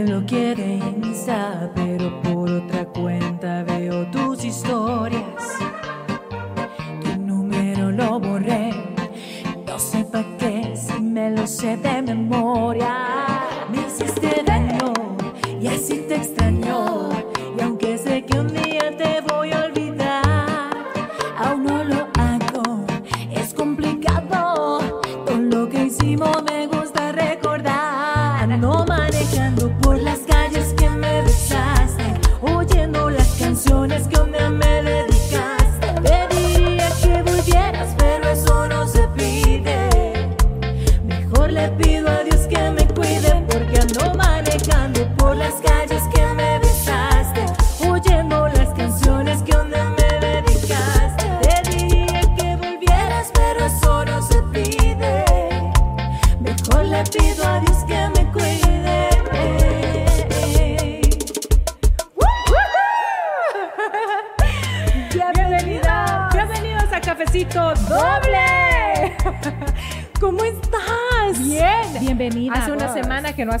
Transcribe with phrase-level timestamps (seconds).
[0.00, 5.69] te bloqueé de Insta, pero por otra cuenta veo tus historias.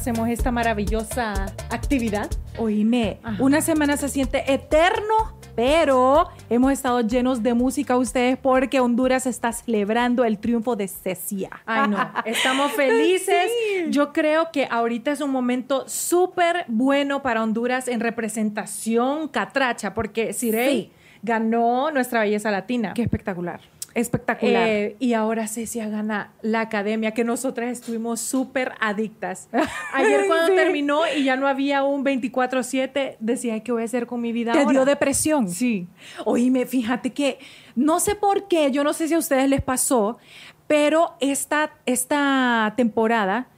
[0.00, 1.34] Hacemos esta maravillosa
[1.68, 2.30] actividad.
[2.56, 3.36] Oíme, Ajá.
[3.42, 9.52] una semana se siente eterno, pero hemos estado llenos de música ustedes porque Honduras está
[9.52, 11.50] celebrando el triunfo de Cecia.
[11.66, 13.50] Ay, no, estamos felices.
[13.50, 13.90] Sí.
[13.90, 20.32] Yo creo que ahorita es un momento súper bueno para Honduras en representación catracha, porque
[20.32, 20.92] Cirey Sí.
[21.22, 22.94] ganó nuestra belleza latina.
[22.94, 23.60] Qué espectacular.
[23.94, 24.68] Espectacular.
[24.68, 29.48] Eh, y ahora Cecia gana la academia, que nosotras estuvimos súper adictas.
[29.94, 30.54] Ayer cuando Sí.
[30.54, 34.52] terminó y ya no había un 24-7, decía, ¿qué voy a hacer con mi vida
[34.52, 34.70] Te ahora?
[34.70, 35.48] dio depresión.
[35.48, 35.88] Sí.
[36.24, 37.38] Oíme, fíjate que
[37.74, 40.18] no sé por qué, yo no sé si a ustedes les pasó,
[40.66, 43.48] pero esta, esta temporada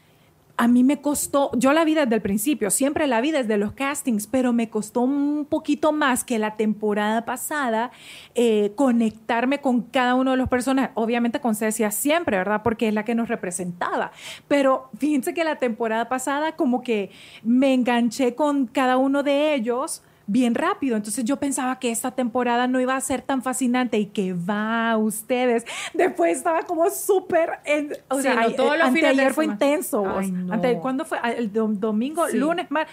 [0.56, 3.72] a mí me costó, yo la vi desde el principio, siempre la vi desde los
[3.72, 7.90] castings, pero me costó un poquito más que la temporada pasada
[8.34, 10.90] eh, conectarme con cada uno de los personajes.
[10.94, 12.62] Obviamente con Cecia siempre, ¿verdad?
[12.62, 14.12] Porque es la que nos representaba.
[14.48, 17.10] Pero fíjense que la temporada pasada como que
[17.42, 20.02] me enganché con cada uno de ellos
[20.32, 20.96] bien rápido.
[20.96, 24.96] Entonces yo pensaba que esta temporada no iba a ser tan fascinante y que va
[24.96, 25.66] ustedes.
[25.92, 27.50] Después estaba como súper,
[28.08, 29.52] o Sí, sea, no, todos eh, los fines de fue semana.
[29.52, 30.04] intenso.
[30.18, 30.52] Ay, no.
[30.54, 31.18] Ante- ¿Cuándo fue?
[31.22, 32.38] Ah, El dom- domingo, Sí.
[32.38, 32.86] lunes, mar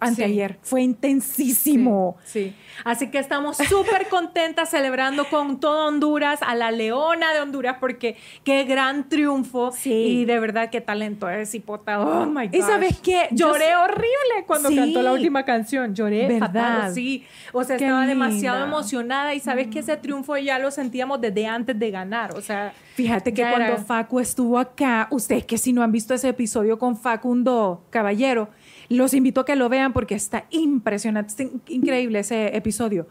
[0.00, 0.58] Anteayer.
[0.62, 2.16] Fue intensísimo.
[2.24, 2.56] Sí, sí.
[2.84, 8.16] Así que estamos súper contentas celebrando con todo Honduras, a la leona de Honduras, porque
[8.44, 9.72] qué gran triunfo.
[9.72, 9.92] Sí.
[9.92, 12.00] Y de verdad, qué talento es Hipota.
[12.00, 12.54] Oh my God.
[12.54, 13.28] ¿Y sabes qué?
[13.30, 15.94] Lloré horrible cuando cantó la última canción.
[15.94, 16.46] Lloré ¿Verdad?
[16.46, 16.94] fatal.
[16.94, 17.24] Sí.
[17.52, 19.34] O sea, Qué estaba demasiado emocionada.
[19.34, 22.36] Y sabes que ese triunfo ya lo sentíamos desde antes de ganar.
[22.36, 26.28] O sea, Fíjate que cuando Facu estuvo acá, ustedes que si no han visto ese
[26.28, 28.50] episodio con Facundo Caballero,
[28.90, 33.06] los invito a que lo vean porque está impresionante, está in- increíble ese episodio.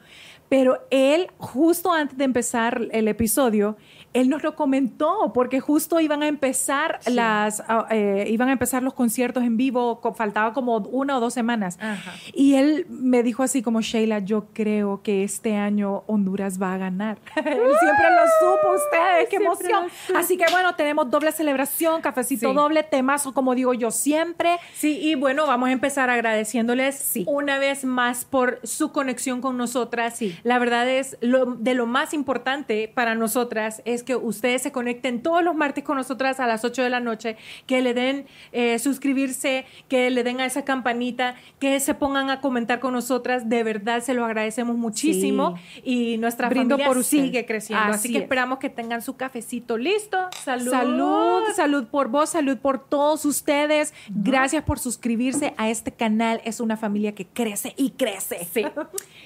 [0.47, 3.77] Pero él, justo antes de empezar el episodio,
[4.13, 7.13] él nos lo comentó porque justo iban a empezar Sí.
[7.13, 11.33] las, ah, eh, iban a empezar los conciertos en vivo, faltaba como una o dos
[11.33, 11.77] semanas.
[11.81, 12.13] Ajá.
[12.33, 16.77] Y él me dijo así como, Sheila, yo creo que este año Honduras va a
[16.77, 17.17] ganar.
[17.35, 19.85] él siempre lo supo, ustedes, qué emoción.
[20.15, 22.55] Así que bueno, tenemos doble celebración, cafecito Sí.
[22.55, 24.57] doble, temazo, como digo yo siempre.
[24.73, 27.25] Sí, y bueno, vamos a empezar agradeciéndoles Sí.
[27.27, 30.17] una vez más por su conexión con nosotras.
[30.17, 30.37] Sí.
[30.43, 35.21] La verdad es, lo, de lo más importante para nosotras es que ustedes se conecten
[35.21, 38.79] todos los martes con nosotras a las 8 de la noche, que le den eh,
[38.79, 43.49] suscribirse, que le den a esa campanita, que se pongan a comentar con nosotras.
[43.49, 45.55] De verdad, se lo agradecemos muchísimo.
[45.83, 47.85] Y nuestra Brindo familia por sigue creciendo.
[47.85, 48.23] Así, Así que es.
[48.23, 50.29] esperamos que tengan su cafecito listo.
[50.43, 50.71] Salud.
[50.71, 53.93] Salud, salud por vos, salud por todos ustedes.
[54.09, 56.41] Gracias por suscribirse a este canal.
[56.45, 58.47] Es una familia que crece y crece.
[58.51, 58.65] Sí.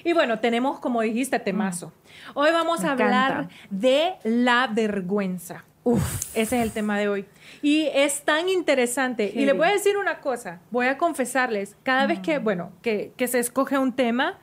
[0.04, 1.92] Y bueno, tenemos, como dijiste, temazo.
[2.34, 3.26] Hoy vamos Me a encanta.
[3.26, 5.64] hablar de la vergüenza.
[5.84, 6.02] Uf.
[6.34, 7.26] Ese es el tema de hoy.
[7.60, 9.30] Y es tan interesante.
[9.34, 10.60] Y les voy a decir una cosa.
[10.70, 14.38] Voy a confesarles, cada vez que, bueno, que, que se escoge un tema,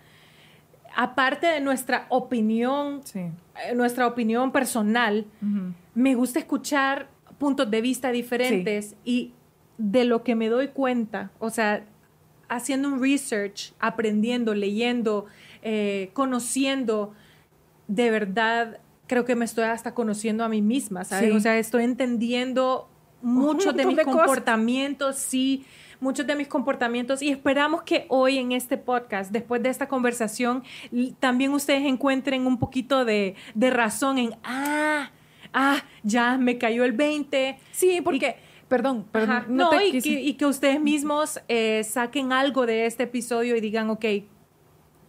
[0.96, 3.20] aparte de nuestra opinión, Sí.
[3.20, 5.26] eh, nuestra opinión personal,
[5.96, 7.08] me gusta escuchar
[7.40, 9.34] puntos de vista diferentes y
[9.80, 11.84] de lo que me doy cuenta, o sea,
[12.50, 15.26] haciendo un research, aprendiendo, leyendo,
[15.64, 17.14] eh, conociendo,
[17.88, 18.80] de verdad
[19.12, 21.32] creo que me estoy hasta conociendo a mí misma, ¿sabes?
[21.32, 21.36] Sí.
[21.36, 22.90] O sea, estoy entendiendo
[23.22, 24.22] muchos de mis de cosas.
[24.22, 25.66] comportamientos, sí,
[26.00, 30.64] muchos de mis comportamientos y esperamos que hoy en este podcast, después de esta conversación,
[31.20, 35.12] también ustedes encuentren un poquito de, de razón en, ah,
[35.54, 37.60] ah, ya me cayó el 20.
[37.74, 38.38] Sí, porque
[38.70, 39.44] perdón, perdón.
[39.50, 43.58] No te y, quise- que, y que ustedes mismos eh, saquen algo de este episodio
[43.58, 44.06] y digan, ok,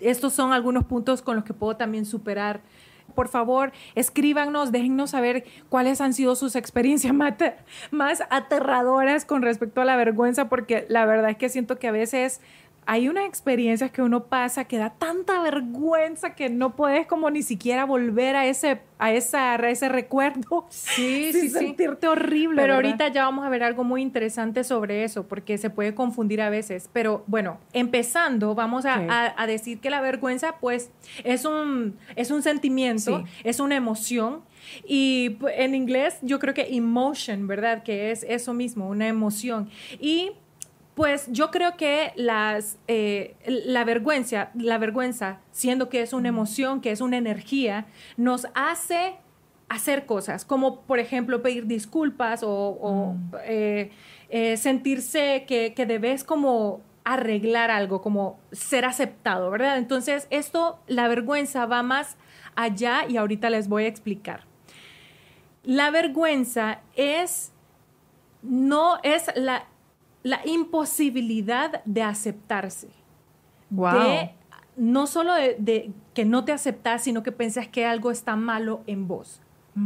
[0.01, 2.63] estos son algunos puntos con los que puedo también superar.
[3.15, 7.35] Por favor, escríbanos, déjennos saber cuáles han sido sus experiencias más,
[7.91, 11.93] más aterradoras con respecto a la vergüenza, porque la verdad es que siento que a
[11.93, 12.41] veces
[12.85, 17.43] hay unas experiencias que uno pasa que da tanta vergüenza que no puedes como ni
[17.43, 20.67] siquiera volver a ese, a esa, a ese recuerdo.
[20.69, 21.51] Sí, sin sí, sí.
[21.51, 22.61] sentirte horrible.
[22.61, 22.91] Pero ¿verdad?
[22.91, 26.51] ahorita ya vamos a ver algo muy interesante sobre eso, porque se puede confundir a
[26.51, 26.91] veces.
[26.93, 30.91] Pero bueno, empezando, vamos a, a- a decir que la vergüenza, pues,
[31.23, 33.25] es un, es un sentimiento, Sí.
[33.45, 34.43] es una emoción.
[34.87, 37.83] Y en inglés yo creo que emotion, ¿verdad?
[37.83, 39.69] Que es eso mismo, una emoción.
[40.01, 40.33] Y
[40.95, 46.81] pues yo creo que las, eh, la vergüenza, la vergüenza, siendo que es una emoción,
[46.81, 47.87] que es una energía,
[48.17, 49.17] nos hace
[49.69, 53.91] hacer cosas, como por ejemplo pedir disculpas o, o, eh,
[54.29, 59.79] eh, sentirse que, que debes como arreglar algo, como ser aceptado, ¿verdad?
[59.79, 62.17] Entonces esto, la vergüenza va más
[62.55, 64.45] allá y ahorita les voy a explicar.
[65.65, 67.53] La vergüenza es,
[68.43, 69.67] no es la,
[70.23, 72.89] la imposibilidad de aceptarse
[73.71, 73.99] Wow.
[73.99, 74.31] de
[74.77, 78.83] no solo de, de que no te aceptas, sino que piensas que algo está malo
[78.87, 79.41] en vos,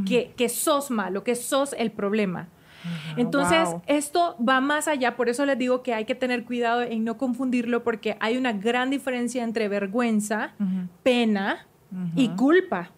[0.06, 2.48] que, que sos malo, que sos el problema.
[3.16, 3.82] Entonces, wow.
[3.86, 7.16] esto va más allá, por eso les digo que hay que tener cuidado en no
[7.18, 10.52] confundirlo, porque hay una gran diferencia entre vergüenza,
[11.02, 11.66] pena
[12.14, 12.90] y culpa.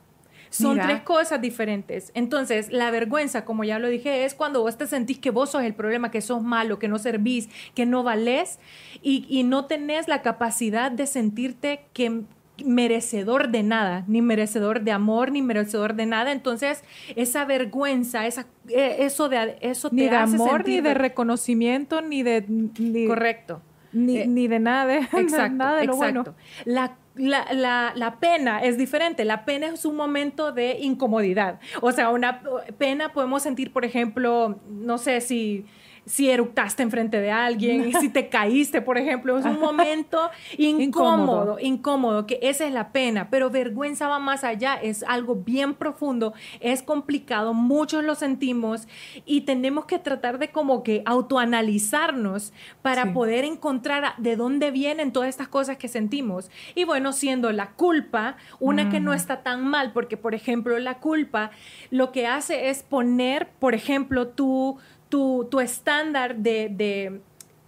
[0.51, 0.87] Son Mira.
[0.87, 2.11] tres cosas diferentes.
[2.15, 5.63] Entonces, la vergüenza, como ya lo dije, es cuando vos te sentís que vos sos
[5.63, 8.59] el problema, que sos malo, que no servís, que no valés
[9.03, 12.23] y, y no tenés la capacidad de sentirte que
[12.65, 16.33] merecedor de nada, ni merecedor de amor, ni merecedor de nada.
[16.33, 16.83] Entonces,
[17.17, 20.95] esa vergüenza, esa, eh, eso de eso te Ni de hace amor, sentir ni de
[20.95, 22.45] reconocimiento, ni de...
[22.49, 23.63] Ni, correcto.
[23.93, 26.23] Ni, Eh, ni de nada de, Exacto, nada de lo exacto.
[26.23, 26.39] bueno.
[26.65, 29.25] La, la, la, la pena es diferente.
[29.25, 31.61] La pena es un momento de incomodidad.
[31.81, 32.43] O sea, una
[32.79, 35.67] pena podemos sentir, por ejemplo, no sé si
[36.09, 40.19] si eructaste enfrente de alguien y si te caíste, por ejemplo, es un momento
[40.59, 45.75] incómodo, incómodo, que esa es la pena, pero vergüenza va más allá, es algo bien
[45.75, 48.89] profundo, es complicado, muchos lo sentimos
[49.27, 52.53] y tenemos que tratar de como que autoanalizarnos
[52.83, 53.11] para Sí.
[53.11, 56.51] poder encontrar de dónde vienen todas estas cosas que sentimos.
[56.75, 60.99] Y bueno, siendo la culpa una que no está tan mal, porque por ejemplo la
[61.01, 61.51] culpa
[61.91, 64.79] lo que hace es poner, por ejemplo, tu,
[65.09, 66.69] tu, tu estándar de...
[66.69, 67.21] de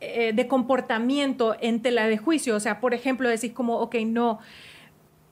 [0.03, 4.39] eh, de comportamiento en tela de juicio, o sea, por ejemplo, decís como, ok, no,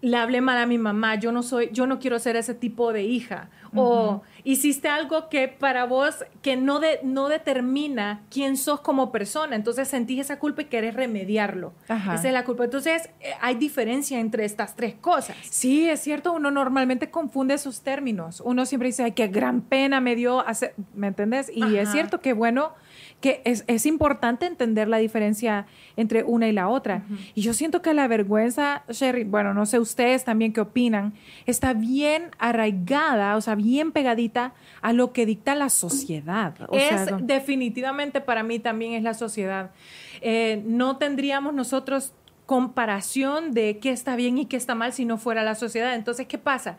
[0.00, 2.92] le hablé mal a mi mamá, yo no soy, yo no quiero ser ese tipo
[2.92, 3.50] de hija.
[3.74, 9.56] O hiciste algo que para vos, que no, de, no determina quién sos como persona.
[9.56, 11.74] Entonces sentís esa culpa y querés remediarlo.
[11.86, 12.14] Ajá.
[12.14, 12.64] Esa es la culpa.
[12.64, 15.36] Entonces eh, hay diferencia entre estas tres cosas.
[15.42, 18.40] Sí, es cierto, uno normalmente confunde esos términos.
[18.42, 21.50] Uno siempre dice, ay, qué gran pena me dio hacer, ¿me entendés?
[21.54, 22.72] Y es cierto que bueno,
[23.20, 25.66] que es, es importante entender la diferencia
[25.96, 27.02] entre una y la otra.
[27.34, 31.72] Y yo siento que la vergüenza, Sherry, bueno, no sé ustedes también qué opinan, está
[31.72, 36.54] bien arraigada, o sea, bien pegadita a lo que dicta la sociedad.
[36.68, 39.72] O es sea, definitivamente para mí también es la sociedad.
[40.20, 42.12] Eh, no tendríamos nosotros
[42.46, 45.94] comparación de qué está bien y qué está mal si no fuera la sociedad.
[45.94, 46.78] Entonces, ¿qué pasa?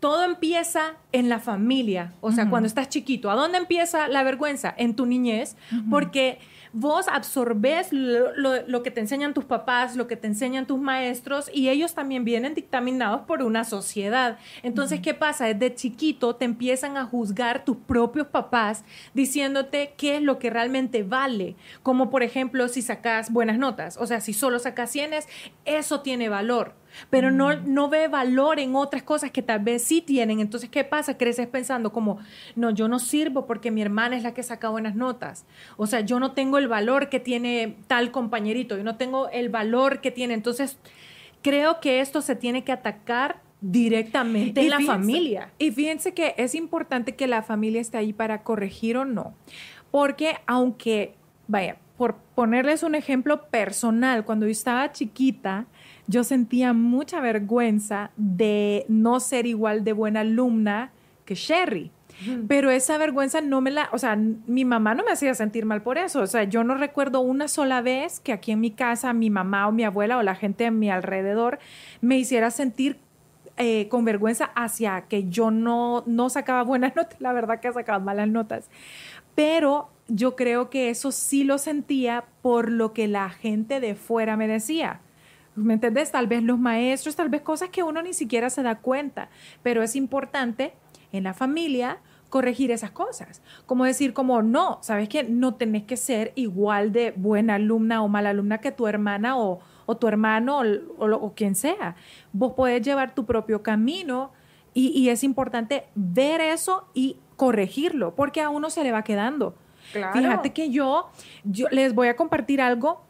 [0.00, 3.30] Todo empieza en la familia, o sea, cuando estás chiquito.
[3.30, 4.74] ¿A dónde empieza la vergüenza?
[4.78, 5.56] En tu niñez,
[5.90, 6.38] porque
[6.72, 10.80] vos absorbes lo, lo- lo que te enseñan tus papás, lo que te enseñan tus
[10.80, 14.38] maestros, y ellos también vienen dictaminados por una sociedad.
[14.62, 15.46] Entonces, ¿qué pasa?
[15.46, 21.02] Desde chiquito te empiezan a juzgar tus propios papás diciéndote qué es lo que realmente
[21.02, 21.56] vale.
[21.82, 25.28] Como por ejemplo, si sacas buenas notas, o sea, si solo sacas cienes,
[25.66, 26.74] eso tiene valor.
[27.10, 30.40] Pero no, no ve valor en otras cosas que tal vez sí tienen.
[30.40, 31.16] Entonces, ¿qué pasa?
[31.16, 32.18] Creces pensando como,
[32.56, 35.44] no, yo no sirvo porque mi hermana es la que saca buenas notas.
[35.76, 39.48] O sea, yo no tengo el valor que tiene tal compañerito, yo no tengo el
[39.48, 40.34] valor que tiene.
[40.34, 40.78] Entonces,
[41.42, 45.50] creo que esto se tiene que atacar directamente Y en la fíjense- familia.
[45.58, 49.34] Y fíjense que es importante que la familia esté ahí para corregir o no.
[49.90, 51.14] Porque aunque,
[51.46, 55.66] vaya, por ponerles un ejemplo personal, cuando yo estaba chiquita,
[56.10, 60.90] yo sentía mucha vergüenza de no ser igual de buena alumna
[61.24, 61.92] que Sherry.
[62.48, 65.82] Pero esa vergüenza no me la, o sea, mi mamá no me hacía sentir mal
[65.82, 66.20] por eso.
[66.20, 69.68] O sea, yo no recuerdo una sola vez que aquí en mi casa mi mamá
[69.68, 71.60] o mi abuela o la gente a mi alrededor
[72.02, 72.98] me hiciera sentir
[73.56, 77.20] eh, con vergüenza hacia que yo no, no sacaba buenas notas.
[77.20, 78.68] La verdad que sacaba malas notas.
[79.36, 84.36] Pero yo creo que eso sí lo sentía por lo que la gente de fuera
[84.36, 85.00] me decía.
[85.56, 86.12] ¿Me entendés?
[86.12, 89.28] Tal vez los maestros, tal vez cosas que uno ni siquiera se da cuenta,
[89.62, 90.72] pero es importante
[91.12, 91.98] en la familia
[92.30, 93.42] corregir esas cosas.
[93.66, 98.08] Como decir, como no, sabes que no tenés que ser igual de buena alumna o
[98.08, 99.60] mala alumna que tu hermana o,
[99.98, 100.62] tu hermano
[100.98, 101.96] o, quien sea.
[102.32, 104.30] Vos podés llevar tu propio camino
[104.72, 109.56] y, es importante ver eso y corregirlo, porque a uno se le va quedando.
[109.92, 111.10] Fíjate que yo,
[111.42, 113.02] yo les voy a compartir algo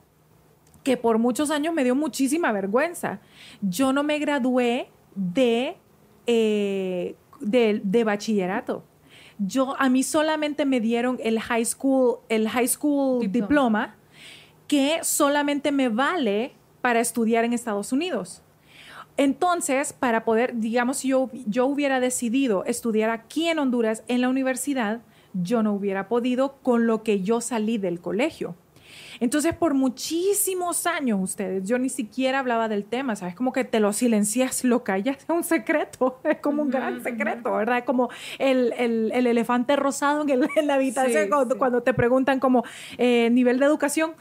[0.82, 3.20] que por muchos años me dio muchísima vergüenza.
[3.60, 5.76] Yo no me gradué de,
[6.26, 8.84] eh, de, bachillerato.
[9.38, 13.96] Yo, a mí solamente me dieron el high school, el high school diploma.
[14.66, 18.40] que solamente me vale para estudiar en Estados Unidos.
[19.16, 24.28] Entonces, para poder, digamos, si yo, yo hubiera decidido estudiar aquí en Honduras, en la
[24.28, 25.00] universidad,
[25.34, 28.54] yo no hubiera podido con lo que yo salí del colegio.
[29.20, 33.34] Entonces, por muchísimos años ustedes, yo ni siquiera hablaba del tema, ¿sabes?
[33.34, 37.52] Como que te lo silencias, lo callas, es un secreto, es como un gran secreto,
[37.52, 37.84] ¿verdad?
[37.84, 38.08] Como
[38.38, 42.64] el, el, el elefante rosado en, en la habitación cuando, te preguntan como
[42.98, 44.12] eh, nivel de educación.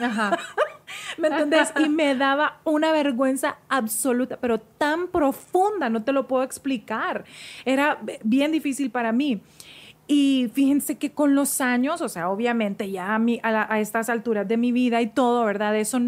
[0.00, 0.38] Ajá.
[1.18, 1.72] ¿Me entendés?
[1.78, 7.24] Y me daba una vergüenza absoluta, pero tan profunda, no te lo puedo explicar.
[7.64, 9.40] Era bien difícil para mí.
[10.08, 14.46] Y fíjense que con los años, o sea, obviamente ya a, a, a, estas alturas
[14.46, 15.76] de mi vida y todo, ¿verdad?
[15.76, 15.98] Eso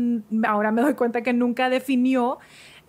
[0.47, 2.39] ahora me doy cuenta que nunca definió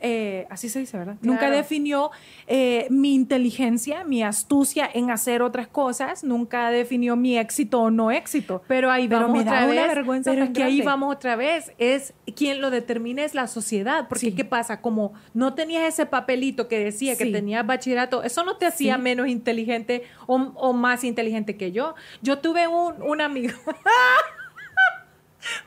[0.02, 1.18] eh, así se dice, ¿verdad?
[1.22, 2.12] Nunca definió
[2.48, 8.12] eh, mi inteligencia, mi astucia en hacer otras cosas, nunca definió mi éxito o no
[8.12, 8.64] éxito.
[8.68, 9.88] Pero ahí vamos otra vez.
[9.88, 11.74] vergüenza pero que ahí vamos otra vez.
[11.78, 14.08] Es quien lo determina es la sociedad.
[14.08, 14.82] Porque ¿qué pasa?
[14.82, 19.28] Como no tenías ese papelito que decía que tenías bachillerato, eso no te hacía menos
[19.28, 21.96] inteligente o, más inteligente que yo.
[22.22, 23.54] Yo tuve un, un amigo.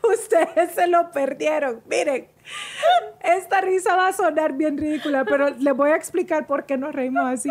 [0.02, 1.80] Ustedes se lo perdieron.
[1.88, 2.28] Miren,
[3.22, 6.94] esta risa va a sonar bien ridícula, pero les voy a explicar por qué nos
[6.94, 7.50] reímos así.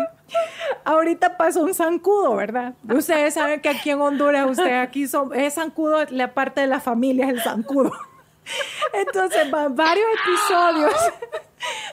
[0.84, 2.74] Ahorita pasó un zancudo, ¿verdad?
[2.88, 6.80] Ustedes saben que aquí en Honduras, usted aquí son, es zancudo, la parte de la
[6.80, 7.92] familia es el zancudo.
[8.92, 10.94] Entonces van varios episodios,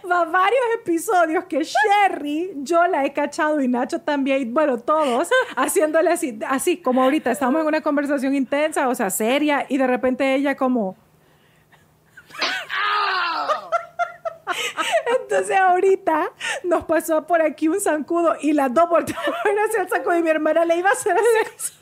[0.03, 6.09] van varios episodios que Sherry, yo la he cachado y Nacho también, bueno, todos, haciéndole
[6.09, 10.35] así, así como ahorita estamos en una conversación intensa, o sea, seria, y de repente
[10.35, 10.97] ella como...
[15.21, 16.31] Entonces ahorita
[16.63, 19.35] nos pasó por aquí un zancudo y las dos volteamos
[19.67, 21.73] hacia el saco de mi hermana le iba a hacer así.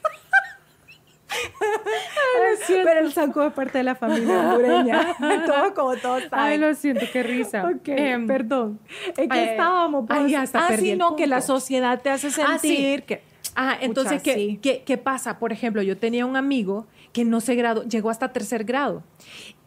[2.67, 5.15] Pero el zancudo es parte de la familia hondureña.
[5.45, 7.67] todo como todo Ay, lo siento, qué risa.
[7.67, 8.79] Ok, em, perdón.
[9.15, 10.05] ¿En qué estábamos?
[10.07, 13.21] Pues, hasta ah, sí, no, que la sociedad te hace ah, sentir que...
[13.59, 15.39] Ah, entonces, ¿qué, ¿qué, ¿qué, pasa?
[15.39, 19.01] Por ejemplo, yo tenía un amigo que no se graduó, llegó hasta tercer grado.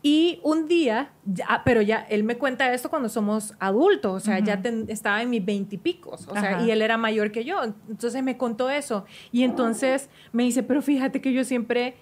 [0.00, 4.38] Y un día, ya, pero ya él me cuenta esto cuando somos adultos, o sea,
[4.38, 7.61] ya estaba en mis veintipicos, o sea, y él era mayor que yo.
[7.64, 9.06] Entonces me contó eso.
[9.32, 11.97] Y entonces me dice, pero fíjate que yo siempre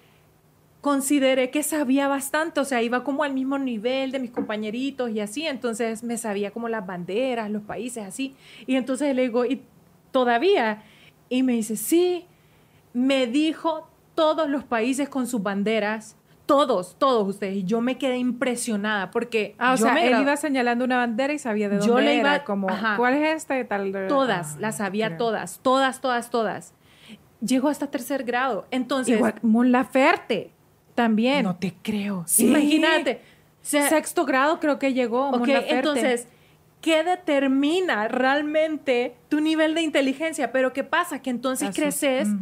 [0.83, 5.21] consideré que sabía bastante, o sea, iba como al mismo nivel de mis compañeritos y
[5.21, 8.37] así, entonces me sabía como las banderas, los países, así.
[8.67, 9.63] Y entonces le digo, ¿y
[10.13, 10.83] todavía?
[11.29, 12.27] Y me dice, sí,
[12.93, 16.19] me dijo todos los países con sus banderas
[16.49, 17.57] todos, todos ustedes.
[17.57, 19.55] Y yo me quedé impresionada porque.
[19.59, 22.43] Ah, o sea, él iba señalando una bandera y sabía de dónde yo le iba,
[22.43, 22.67] Como,
[22.97, 23.93] ¿cuál es esta y tal?
[24.09, 26.75] Todas, las sabía todas, todas, todas, todas.
[27.41, 28.67] Llegó hasta tercer grado.
[28.73, 29.17] Entonces.
[29.17, 30.51] Igual, Mon Laferte
[30.97, 31.45] también.
[31.45, 32.25] No te creo.
[32.39, 33.21] Imagínate.
[33.61, 35.29] Sexto grado creo que llegó.
[35.29, 36.27] Ok, entonces.
[36.81, 40.53] ¿Qué determina realmente tu nivel de inteligencia?
[40.53, 41.21] Pero ¿qué pasa?
[41.21, 42.39] Que entonces creces mm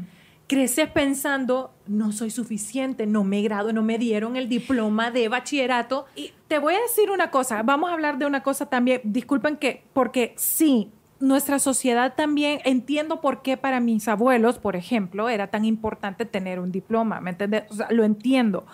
[0.46, 6.06] creces pensando, no soy suficiente, no me grado, no me dieron el diploma de bachillerato.
[6.14, 9.56] Y te voy a decir una cosa, vamos a hablar de una cosa también, disculpen
[9.56, 15.48] que, porque sí, nuestra sociedad también, entiendo por qué para mis abuelos, por ejemplo, era
[15.48, 17.64] tan importante tener un diploma, ¿me entiendes?
[17.70, 18.66] O sea, lo entiendo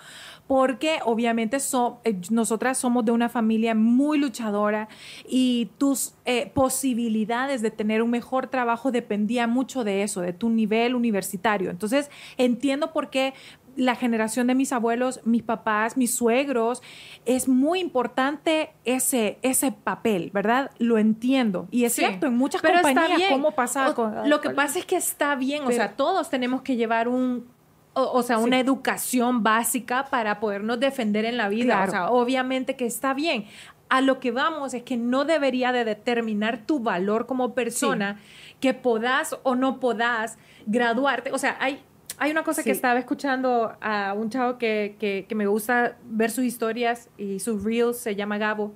[0.47, 4.89] porque obviamente eh, nosotras somos de una familia muy luchadora
[5.27, 10.49] y tus eh, posibilidades de tener un mejor trabajo dependían mucho de eso, de tu
[10.49, 11.69] nivel universitario.
[11.69, 13.33] Entonces, entiendo por qué
[13.75, 16.81] la generación de mis abuelos, mis papás, mis suegros,
[17.25, 20.71] es muy importante ese, ese papel, ¿verdad?
[20.77, 21.67] Lo entiendo.
[21.71, 23.93] Y es cierto, en muchas Pero compañías, ¿cómo pasa?
[24.25, 27.47] lo que pasa es que está bien, o sea, todos tenemos que llevar un
[27.93, 31.83] o, sea, una educación básica para podernos defender en la vida.
[31.87, 33.45] O sea, obviamente que está bien.
[33.89, 38.19] A lo que vamos es que no debería de determinar tu valor como persona
[38.59, 41.31] que podás o no podás graduarte.
[41.31, 41.83] O sea, hay,
[42.19, 42.65] Hay una cosa Sí.
[42.65, 47.39] que estaba escuchando a un chavo que, que, que me gusta ver sus historias y
[47.39, 48.71] sus reels, se llama Gabo.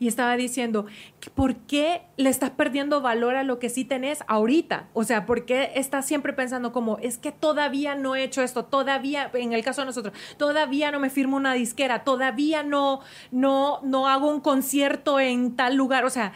[0.00, 0.86] Y estaba diciendo,
[1.34, 4.88] ¿por qué le estás perdiendo valor a lo que sí tenés ahorita?
[4.94, 8.64] O sea, ¿por qué estás siempre pensando como, es que todavía no he hecho esto,
[8.64, 13.80] todavía, en el caso de nosotros, todavía no me firmo una disquera, todavía no, no,
[13.82, 16.04] no hago un concierto en tal lugar?
[16.06, 16.32] O sea,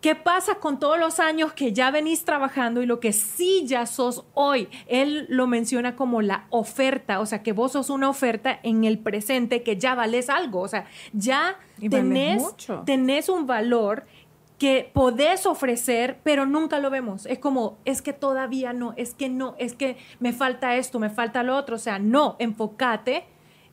[0.00, 3.84] ¿Qué pasa con todos los años que ya venís trabajando y lo que sí ya
[3.84, 4.68] sos hoy?
[4.86, 9.00] Él lo menciona como la oferta, o sea, que vos sos una oferta en el
[9.00, 11.58] presente que ya vales algo, o sea, ya
[11.90, 14.06] tenés, un valor
[14.56, 17.26] que podés ofrecer, pero nunca lo vemos.
[17.26, 21.10] Es como, es que todavía no, es que no, es que me falta esto, me
[21.10, 23.24] falta lo otro, o sea, no, enfócate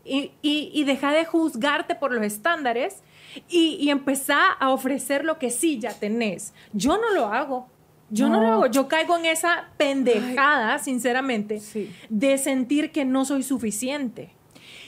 [0.04, 3.04] y, y, y deja de juzgarte por los estándares
[3.50, 6.54] y, y empezá a ofrecer lo que sí ya tenés.
[6.74, 7.68] Yo no lo hago.
[8.10, 8.44] Yo no, No.
[8.44, 8.66] lo hago.
[8.68, 11.92] Yo caigo en esa pendejada, sinceramente, Sí.
[12.10, 14.32] de sentir que no soy suficiente.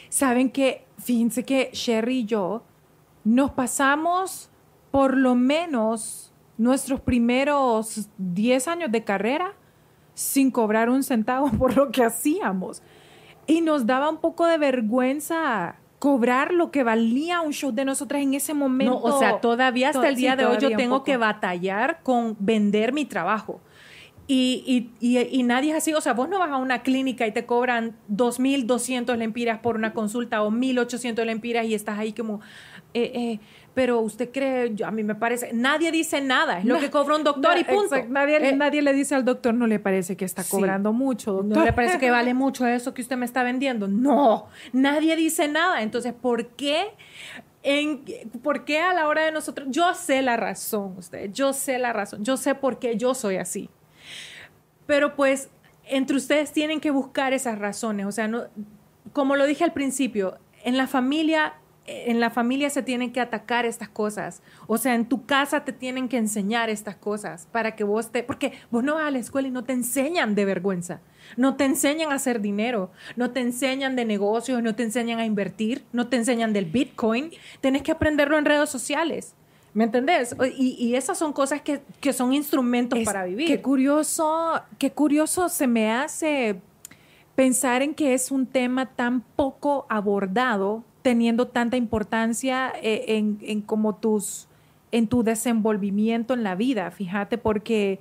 [0.09, 2.63] Saben que, fíjense que Sherry y yo
[3.23, 4.49] nos pasamos
[4.91, 9.53] por lo menos nuestros primeros 10 años de carrera
[10.13, 12.81] sin cobrar un centavo por lo que hacíamos.
[13.47, 15.75] Y nos daba un poco de vergüenza
[16.07, 18.93] cobrar lo que valía un show de nosotras en ese momento.
[18.93, 21.99] No, o sea, todavía hasta To- el día sí, de hoy yo tengo que batallar
[22.01, 23.59] con vender mi trabajo.
[24.29, 27.25] Y, y, y, y nadie es así, o sea, vos no vas a una clínica
[27.27, 32.39] y te cobran 2.200 lempiras por una consulta o 1.800 lempiras y estás ahí como,
[32.93, 33.39] eh, eh,
[33.77, 36.89] pero usted cree, yo- a mí me parece, nadie dice nada, es lo No, que
[36.89, 37.95] cobra un doctor No, y punto.
[38.09, 40.49] Nadie, Eh, nadie le dice al doctor, no le parece que está Sí.
[40.49, 41.57] cobrando mucho, doctor.
[41.59, 43.87] ¿No le parece que vale mucho eso que usted me está vendiendo?
[43.87, 45.83] No, nadie dice nada.
[45.83, 46.87] Entonces, ¿por qué?
[47.61, 48.03] En,
[48.41, 49.67] ¿Por qué a la hora de nosotros?
[49.69, 53.35] Yo sé la razón, usted, yo sé la razón, yo sé por qué yo soy
[53.37, 53.69] así.
[54.87, 55.49] Pero pues,
[55.85, 58.07] entre ustedes tienen que buscar esas razones.
[58.07, 58.45] O sea, no,
[59.13, 61.53] como lo dije al principio, en la familia,
[61.87, 64.41] en la familia se tienen que atacar estas cosas.
[64.67, 68.23] O sea, en tu casa te tienen que enseñar estas cosas para que vos te,
[68.23, 70.99] porque vos no vas a la escuela y no te enseñan de vergüenza.
[71.35, 75.25] No te enseñan a hacer dinero, no te enseñan de negocios, no te enseñan a
[75.25, 77.31] invertir, no te enseñan del Bitcoin.
[77.61, 79.33] Tenés que aprenderlo en redes sociales.
[79.73, 80.35] ¿Me entendés?
[80.57, 83.47] Y, y esas son cosas que, que son instrumentos Es- para vivir.
[83.47, 86.59] Qué curioso, qué curioso se me hace
[87.35, 93.61] pensar en que es un tema tan poco abordado, teniendo tanta importancia eh, en, en
[93.61, 94.47] como tus,
[94.91, 97.99] en tu desenvolvimiento en la vida, fíjate, porque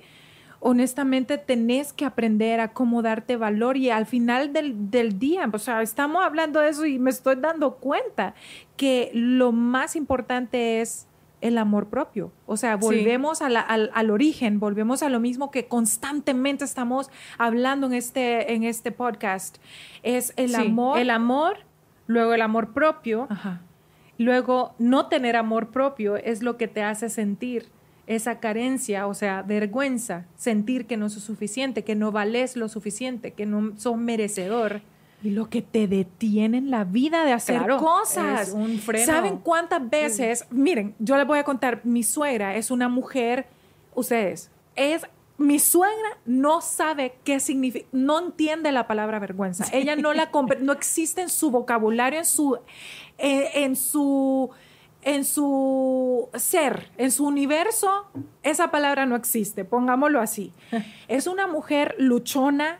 [0.59, 5.57] honestamente tenés que aprender a cómo darte valor y al final del, del día, o
[5.59, 8.33] sea, estamos hablando de eso y me estoy dando cuenta
[8.75, 11.07] que lo más importante es
[11.39, 12.31] el amor propio.
[12.47, 17.09] O sea, volvemos a la- al, al origen, volvemos a lo mismo que constantemente estamos
[17.37, 19.59] hablando en este, en este podcast.
[20.01, 20.97] Es el Sí, amor.
[20.99, 21.57] El amor,
[22.07, 23.61] luego el amor propio, Ajá.
[24.17, 27.67] luego no tener amor propio es lo que te hace sentir
[28.07, 33.33] esa carencia, o sea, vergüenza, sentir que no sos suficiente, que no vales lo suficiente,
[33.33, 34.81] que no sos merecedor.
[35.23, 38.49] Y lo que te detiene en la vida de hacer Claro, cosas.
[38.49, 39.05] es un freno.
[39.05, 40.45] ¿Saben cuántas veces?
[40.51, 43.47] Miren, yo les voy a contar, mi suegra es una mujer,
[43.93, 45.05] ustedes, es,
[45.37, 49.65] mi suegra no sabe qué significa, no entiende la palabra vergüenza.
[49.71, 52.57] Ella no la compre- no existe en su vocabulario, en su,
[53.19, 54.49] eh, en su,
[55.03, 58.07] en su ser, en su universo,
[58.43, 60.51] esa palabra no existe, pongámoslo así.
[61.07, 62.79] Es una mujer luchona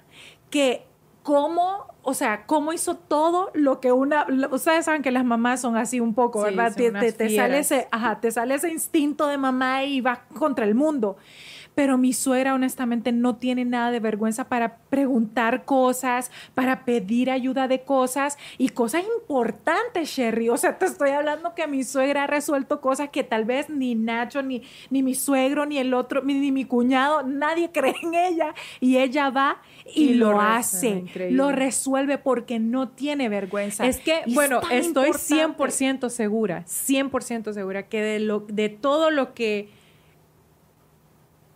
[0.50, 0.84] que
[1.24, 5.76] cómo, o sea, cómo hizo todo lo que una, ustedes saben que las mamás son
[5.78, 6.74] así un poco, Sí, ¿verdad?
[6.76, 10.65] Te, te- te sale ese, ajá, te sale ese instinto de mamá y va contra
[10.65, 11.17] el mundo.
[11.78, 17.68] Pero mi suegra honestamente no tiene nada de vergüenza para preguntar cosas, para pedir ayuda
[17.68, 20.50] de cosas y cosas importantes, Sherry.
[20.50, 23.94] O sea, te estoy hablando que mi suegra ha resuelto cosas que tal vez ni
[23.94, 28.16] Nacho, ni, ni mi suegro, ni el otro, ni, ni mi cuñado, nadie cree en
[28.16, 28.56] ella.
[28.80, 29.62] Y ella va
[29.94, 31.38] y, Y lo hace, increíble.
[31.38, 33.86] lo resuelve porque no tiene vergüenza.
[33.86, 36.06] Es que, Y es bueno, tan estoy importante.
[36.08, 39.70] 100% segura, 100% segura que de, lo, de todo lo que,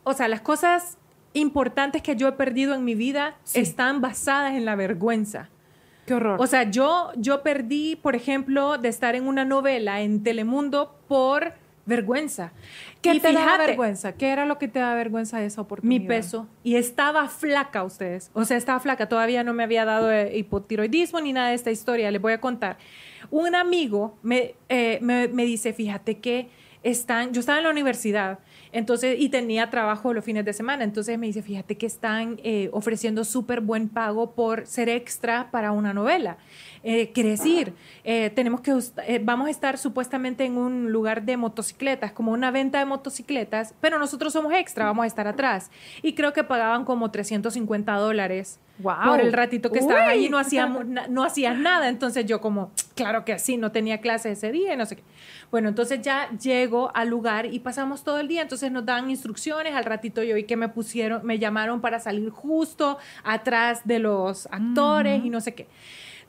[0.03, 0.97] o sea, las cosas
[1.33, 3.59] importantes que yo he perdido en mi vida Sí.
[3.59, 5.49] están basadas en la vergüenza.
[6.05, 6.37] Qué horror.
[6.41, 11.53] O sea, yo, yo perdí, por ejemplo, de estar en una novela en Telemundo por
[11.85, 12.51] vergüenza.
[13.01, 14.13] ¿Qué Y te da vergüenza?
[14.13, 16.01] ¿Qué era lo que te da vergüenza de esa oportunidad?
[16.01, 16.47] Mi peso.
[16.63, 18.29] Y estaba flaca, ustedes.
[18.33, 19.07] O sea, estaba flaca.
[19.07, 22.11] Todavía no me había dado eh, hipotiroidismo ni nada de esta historia.
[22.11, 22.77] Les voy a contar.
[23.29, 26.49] Un amigo me, eh, me, me dice, fíjate que
[26.83, 28.39] están, yo estaba en la universidad,
[28.73, 32.69] entonces, y tenía trabajo los fines de semana, entonces me dice, fíjate que están eh,
[32.71, 36.37] ofreciendo súper buen pago por ser extra para una novela.
[36.83, 38.75] Eh, decir, eh, tenemos que,
[39.07, 43.75] eh, vamos a estar supuestamente en un lugar de motocicletas, como una venta de motocicletas,
[43.79, 45.69] pero nosotros somos extra, vamos a estar atrás.
[46.01, 50.85] Y creo que pagaban como 350 dólares por el ratito que estabas ahí, no hacíamos,
[51.09, 51.87] no hacías nada.
[51.87, 55.03] Entonces yo como, claro que sí, no tenía clase ese día no sé qué.
[55.51, 59.75] Bueno, entonces ya llego al lugar y pasamos todo el día, entonces nos dan instrucciones,
[59.75, 64.47] al ratito yo vi que me pusieron, me llamaron para salir justo atrás de los
[64.47, 65.67] actores y no sé qué.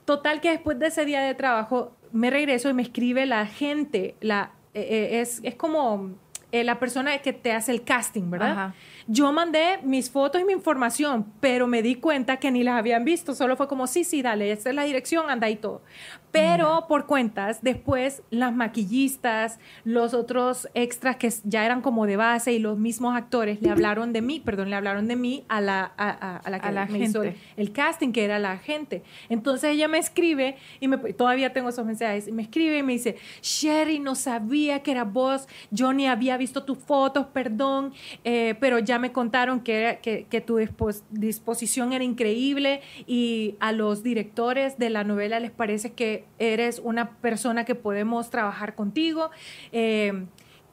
[0.04, 4.16] Total que después de ese día de trabajo me regreso y me escribe la gente,
[4.20, 6.12] la, eh, eh, es, es como
[6.50, 8.74] eh, la persona que te hace el casting, ¿verdad?
[9.06, 13.04] Yo mandé mis fotos y mi información, pero me di cuenta que ni las habían
[13.04, 15.82] visto, solo fue como, sí, sí, dale, esta es la dirección, anda y todo.
[16.30, 22.52] Pero por cuentas, después las maquillistas, los otros extras que ya eran como de base
[22.54, 25.92] y los mismos actores le hablaron de mí, perdón, le hablaron de mí a la,
[25.98, 27.04] a, a, la que la me gente.
[27.04, 27.22] hizo
[27.56, 29.02] el casting, que era la gente.
[29.28, 32.94] Entonces ella me escribe y me, todavía tengo esos mensajes, y me escribe y me
[32.94, 37.92] dice, Sherry, no sabía que era vos, yo ni había visto tus fotos, perdón,
[38.24, 44.78] eh, pero ya me contaron que, tu dispos, disposición era increíble y a los directores
[44.78, 49.31] de la novela les parece que eres una persona que podemos trabajar contigo.
[49.72, 50.26] Eh,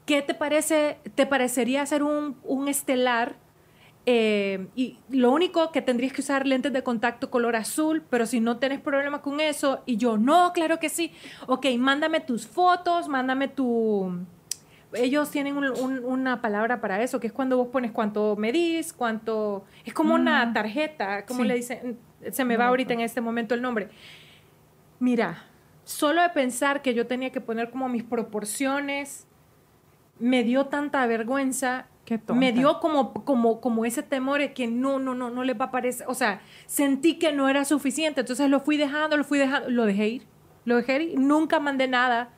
[0.10, 0.98] ¿Qué te parece?
[1.14, 3.36] ¿Te parecería ser un, estelar?
[4.08, 8.40] Eh, y lo único que tendrías que usar lentes de contacto color azul, pero si
[8.40, 11.12] no tienes problema con eso, y yo, no, claro que sí.
[11.46, 14.26] Ok, mándame tus fotos, mándame tu...
[14.94, 18.94] Ellos tienen un, un, una palabra para eso, que es cuando vos pones cuánto medís,
[18.94, 19.66] cuánto...
[19.86, 20.22] Es como mm.
[20.22, 21.48] una tarjeta, como sí.
[21.48, 22.00] le dicen,
[22.32, 23.90] se me va ahorita en este momento el nombre.
[25.00, 25.44] Mira,
[25.84, 29.28] solo de pensar que yo tenía que poner como mis proporciones,
[30.20, 31.88] me dio tanta vergüenza
[32.34, 35.66] me dio como, como, como ese temor de que no, no, no, no le va
[35.66, 39.38] a parecer, o sea, sentí que no era suficiente, entonces lo fui dejando, lo fui
[39.38, 40.24] dejando, lo dejé ir,
[40.66, 42.30] lo dejé ir, nunca mandé nada,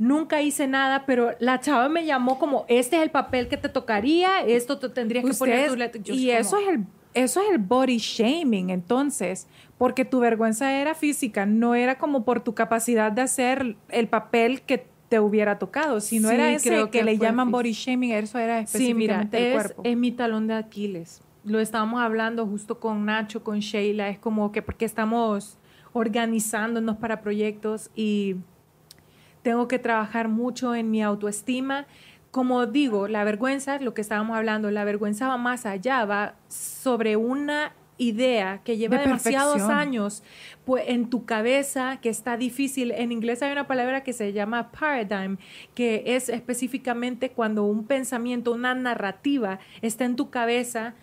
[0.00, 3.68] nunca hice nada, pero la chava me llamó como, este es el papel que te
[3.68, 5.98] tocaría, esto te tendrías que poner tu.
[6.12, 10.94] Y como, eso es el eso es el body shaming, entonces, porque tu vergüenza era
[10.94, 16.00] física, no era como por tu capacidad de hacer el papel que te hubiera tocado.
[16.00, 17.58] Si no sí, era ese que, que le llaman físico.
[17.58, 19.82] body shaming, eso era específicamente sí, mira, el es, cuerpo.
[19.84, 21.20] es mi talón de Aquiles.
[21.44, 25.58] Lo estábamos hablando justo con Nacho, con Sheila, es como que porque estamos
[25.92, 28.36] organizándonos para proyectos y
[29.42, 31.86] tengo que trabajar mucho en mi autoestima.
[32.30, 37.16] Como digo, la vergüenza, lo que estábamos hablando, la vergüenza va más allá, va sobre
[37.16, 40.22] una idea que lleva de demasiados años
[40.64, 42.92] pues, en tu cabeza, que está difícil.
[42.92, 45.36] En inglés hay una palabra que se llama paradigm,
[45.74, 50.94] que es específicamente cuando un pensamiento, una narrativa está en tu cabeza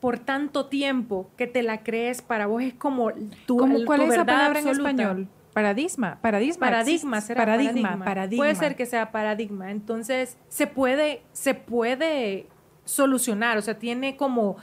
[0.00, 3.12] por tanto tiempo que te la crees para vos es como
[3.46, 4.90] tu, ¿Cómo, ¿Cuál tu es esa palabra absoluta.
[4.90, 5.28] en español?
[5.56, 6.66] Paradigma, paradigma.
[6.66, 8.04] Paradigma, será paradigma, paradigma.
[8.04, 8.42] paradigma.
[8.42, 9.70] Puede ser que sea paradigma.
[9.70, 12.46] Entonces, se puede, se puede
[12.84, 14.58] solucionar, o sea, tiene como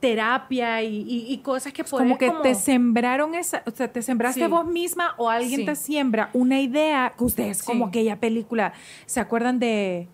[0.00, 2.08] terapia y, y, y cosas que pueden...
[2.08, 2.40] Como que como...
[2.40, 4.46] te sembraron esa, o sea, te sembraste sí.
[4.48, 5.66] vos misma o alguien sí.
[5.66, 7.64] te siembra una idea, que ustedes sí.
[7.64, 8.72] como aquella película,
[9.06, 10.08] ¿se acuerdan de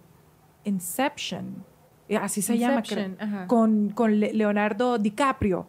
[0.65, 1.65] Inception?
[2.21, 5.67] Así se Inception, llama, con, con Leonardo DiCaprio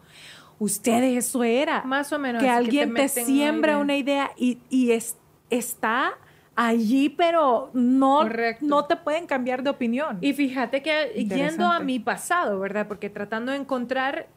[0.59, 1.83] ustedes eso era.
[1.83, 2.43] Más o menos.
[2.43, 5.17] Que alguien que te, te siembra una idea, y, y es,
[5.49, 6.13] está
[6.55, 8.27] allí, pero no,
[8.59, 10.17] no te pueden cambiar de opinión.
[10.19, 12.87] Y fíjate que yendo a mi pasado, ¿verdad?
[12.87, 14.27] Porque tratando de encontrar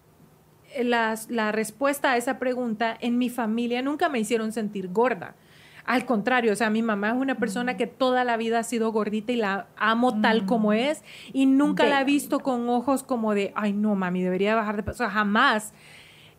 [0.80, 5.34] las, la respuesta a esa pregunta, en mi familia nunca me hicieron sentir gorda.
[5.84, 8.92] Al contrario, o sea, mi mamá es una persona que toda la vida ha sido
[8.92, 10.22] gordita y la amo mm.
[10.22, 13.96] tal como es y nunca de la he visto con ojos como de, ay no,
[13.96, 14.92] mami, debería bajar de peso.
[14.92, 15.74] O sea, jamás.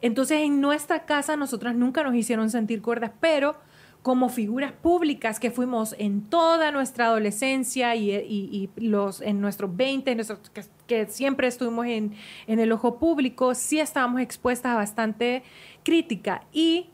[0.04, 3.56] Entonces, en nuestra casa, nosotras nunca nos hicieron sentir gordas, pero
[4.02, 10.50] como figuras públicas que fuimos en toda nuestra adolescencia y, los, en nuestros 20, nuestros,
[10.50, 12.16] que, que, siempre estuvimos en,
[12.48, 15.44] en el ojo público, sí estábamos expuestas a bastante
[15.84, 16.44] crítica.
[16.52, 16.90] Y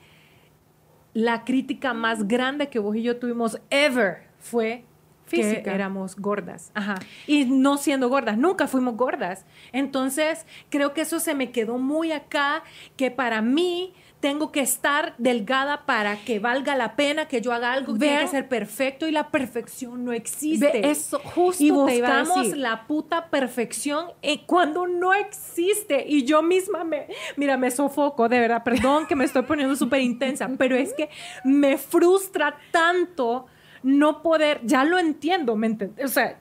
[1.16, 4.86] la crítica más grande que vos y yo tuvimos ever fue
[5.30, 5.64] Física.
[5.64, 6.72] que éramos gordas.
[6.74, 6.96] Ajá.
[7.28, 9.46] Y no siendo gordas, nunca fuimos gordas.
[9.72, 12.64] Entonces, creo que eso se me quedó muy acá,
[12.98, 17.72] que para mí tengo que estar delgada para que valga la pena que yo haga
[17.72, 20.72] algo, tiene que ser perfecto y la perfección no existe.
[20.74, 26.84] Ve, eso justo y buscamos la puta perfección eh, cuando no existe y yo misma
[26.84, 30.94] me mira, me sofoco, de verdad, perdón que me estoy poniendo súper intensa, pero es
[30.94, 31.10] que
[31.44, 33.46] me frustra tanto
[33.84, 35.78] no poder, ya lo entiendo, ¿me?
[36.04, 36.40] O sea,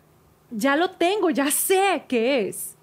[0.50, 2.74] ya lo tengo, ya sé qué es.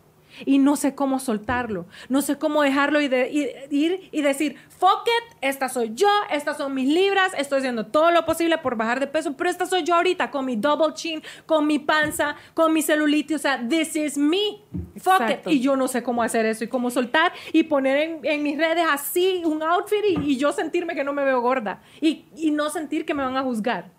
[0.45, 3.29] Y no sé cómo soltarlo, no sé cómo dejarlo y, de,
[3.71, 8.11] ir y decir, fuck it, esta soy yo, estas son mis libras, estoy haciendo todo
[8.11, 11.23] lo posible por bajar de peso, pero esta soy yo ahorita con mi double chin,
[11.45, 14.61] con mi panza, con mi celulitis, o sea, this is me,
[14.97, 15.47] fuck it.
[15.47, 18.57] Y yo no sé cómo hacer eso y cómo soltar y poner en, en mis
[18.57, 22.51] redes así un outfit y, y, yo sentirme que no me veo gorda y, y
[22.51, 23.95] no sentir que me van a juzgar.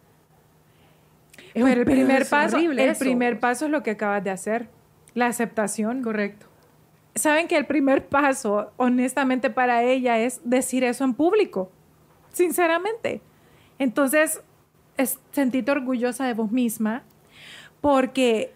[1.64, 4.68] Pero el primer paso, el primer paso es lo que acabas de hacer,
[5.14, 6.02] la aceptación.
[6.02, 6.46] Correcto.
[7.14, 11.70] Saben que el primer paso, honestamente, para ella es decir eso en público,
[12.32, 13.22] sinceramente.
[13.78, 14.42] Entonces,
[14.98, 17.02] es sentirte orgullosa de vos misma,
[17.80, 18.52] porque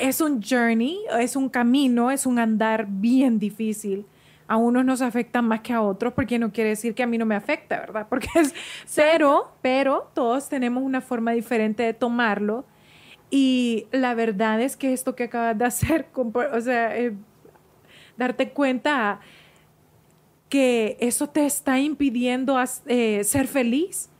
[0.00, 4.06] es un journey, es un camino, es un andar bien difícil
[4.50, 7.16] a unos nos afecta más que a otros, porque no quiere decir que a mí
[7.18, 8.06] no me afecta, ¿verdad?
[8.10, 8.52] Porque es,
[8.96, 12.64] pero, pero todos tenemos una forma diferente de tomarlo.
[13.30, 17.14] Y la verdad es que esto que acabas de hacer, o sea, eh,
[18.16, 19.20] darte cuenta
[20.48, 24.10] que eso te está impidiendo eh, ser feliz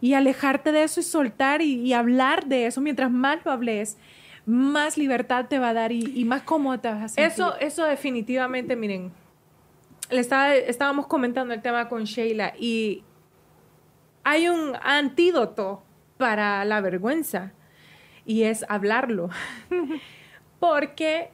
[0.00, 2.80] y alejarte de eso y soltar y, hablar de eso.
[2.80, 3.98] Mientras más lo hables,
[4.46, 7.24] más libertad te va a dar y, más cómodo te vas a sentir.
[7.26, 9.12] Eso, eso definitivamente, miren,
[10.10, 13.02] le estaba, estábamos comentando el tema con Sheila y
[14.24, 15.82] hay un antídoto
[16.16, 17.52] para la vergüenza
[18.24, 19.30] y es hablarlo.
[20.58, 21.30] Porque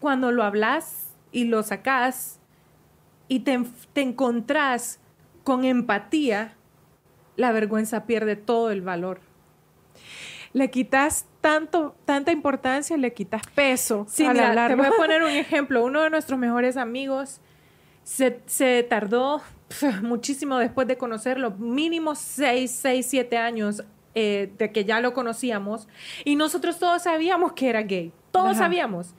[0.00, 2.40] cuando lo hablas y lo sacas
[3.28, 3.60] y te,
[3.92, 5.00] te encontrás
[5.44, 6.54] con empatía,
[7.36, 9.20] la vergüenza pierde todo el valor.
[10.52, 14.06] Le quitas tanto, tanta importancia, le quitas peso.
[14.08, 15.84] Sí, mira, te voy a poner un ejemplo.
[15.84, 17.40] Uno de nuestros mejores amigos
[18.06, 19.42] se, tardó
[20.02, 23.82] muchísimo después de conocerlo, mínimo 6, 6, 7 años
[24.14, 25.88] eh, de que ya lo conocíamos
[26.24, 29.14] y nosotros todos sabíamos que era gay, todos sabíamos.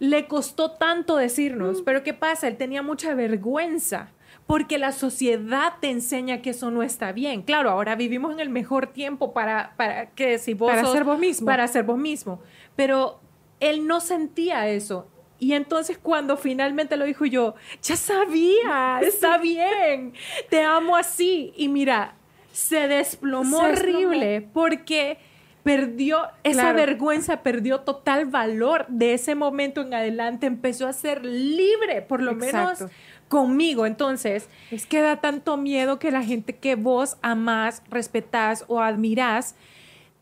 [0.00, 1.84] Le costó tanto decirnos, mm.
[1.84, 2.48] pero ¿qué pasa?
[2.48, 4.08] Él tenía mucha vergüenza
[4.46, 7.42] porque la sociedad te enseña que eso no está bien.
[7.42, 11.18] Claro, ahora vivimos en el mejor tiempo para, para que si vos para ser vos
[11.18, 11.46] mismo.
[11.46, 12.40] Para ser vos mismo.
[12.74, 13.20] Pero
[13.60, 15.06] él no sentía eso.
[15.44, 20.14] Y entonces cuando finalmente lo dijo yo, ya sabía, está bien,
[20.48, 21.52] te amo así.
[21.54, 22.14] Y mira,
[22.50, 25.18] se desplomó horrible porque
[25.62, 32.00] perdió esa vergüenza, perdió total valor de ese momento en adelante, empezó a ser libre,
[32.00, 32.86] por lo menos
[33.28, 33.84] conmigo.
[33.84, 39.56] Entonces, es que da tanto miedo que la gente que vos amás, respetás o admirás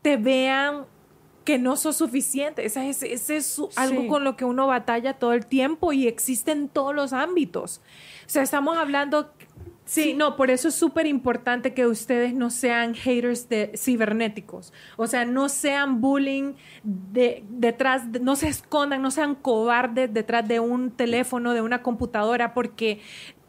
[0.01, 0.85] te vean
[1.43, 2.65] que no sos suficiente.
[2.65, 6.95] Ese es, algo con lo que uno batalla todo el tiempo y existe en todos
[6.95, 7.81] los ámbitos.
[8.25, 9.31] O sea, estamos hablando...
[9.85, 14.71] Sí, no, por eso es súper importante que ustedes no sean haters de cibernéticos.
[14.95, 16.53] O sea, no sean bullying
[16.83, 22.53] de, detrás, no se escondan, no sean cobardes detrás de un teléfono, de una computadora,
[22.53, 23.01] porque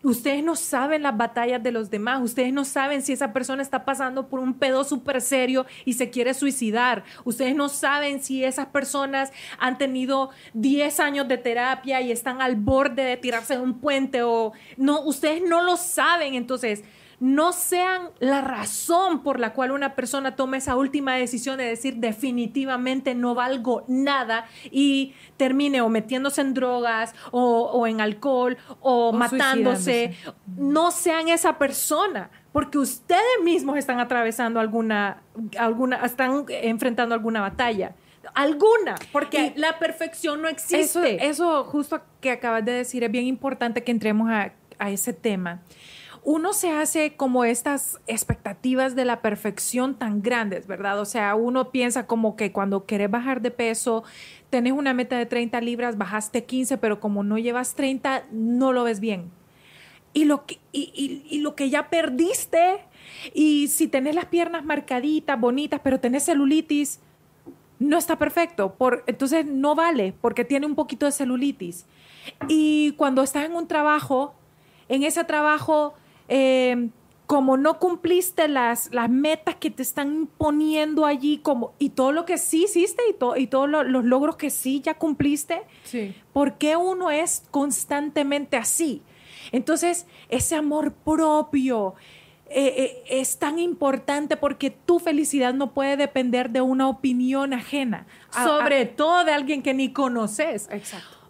[0.05, 3.87] Ustedes no saben las batallas de los demás, ustedes no saben si esa persona está
[3.87, 8.67] pasando por un pedo súper serio y se quiere suicidar, ustedes no saben si esas
[8.67, 13.81] personas han tenido 10 años de terapia y están al borde de tirarse de un
[13.81, 16.85] puente o no, ustedes no lo saben, entonces
[17.21, 21.97] no sean la razón por la cual una persona toma esa última decisión de decir
[21.97, 30.15] definitivamente no valgo nada y termine o metiéndose en drogas o, en alcohol o, matándose.
[30.57, 35.23] No sean esa persona porque ustedes mismos están atravesando alguna,
[35.59, 37.95] alguna, están enfrentando alguna batalla.
[38.33, 41.27] Alguna, porque la perfección no existe.
[41.27, 45.61] Eso, justo que acabas de decir es bien importante que entremos a, a ese tema
[46.25, 50.99] uno se hace como estas expectativas de la perfección tan grandes, ¿verdad?
[50.99, 54.05] O sea, uno piensa como que cuando querés bajar de peso,
[54.49, 58.85] tenés una meta de 30 libras, bajaste 15, pero como no llevas 30, no lo
[58.85, 59.31] ves bien.
[60.15, 62.79] Y lo que, y, lo que ya perdiste,
[63.35, 67.01] y si tenés las piernas marcaditas, bonitas, pero tenés celulitis,
[67.79, 68.77] no está perfecto.
[68.77, 71.85] Por, entonces no vale porque tiene un poquito de celulitis.
[72.49, 74.35] Y cuando estás en un trabajo,
[74.89, 75.95] en ese trabajo
[76.29, 76.91] Em,
[77.27, 82.27] como no cumpliste las, las metas que te están poniendo allí, como, y todo lo
[82.27, 86.15] que sí hiciste y, y todos los logros que sí ya cumpliste, sí.
[86.33, 89.03] ¿por qué uno es constantemente así?
[89.53, 91.95] Entonces, ese amor propio
[92.51, 98.07] eh, eh, es tan importante porque tu felicidad no puede depender de una opinión ajena.
[98.31, 100.69] Sobre todo de alguien que ni conoces.
[100.71, 101.24] Exacto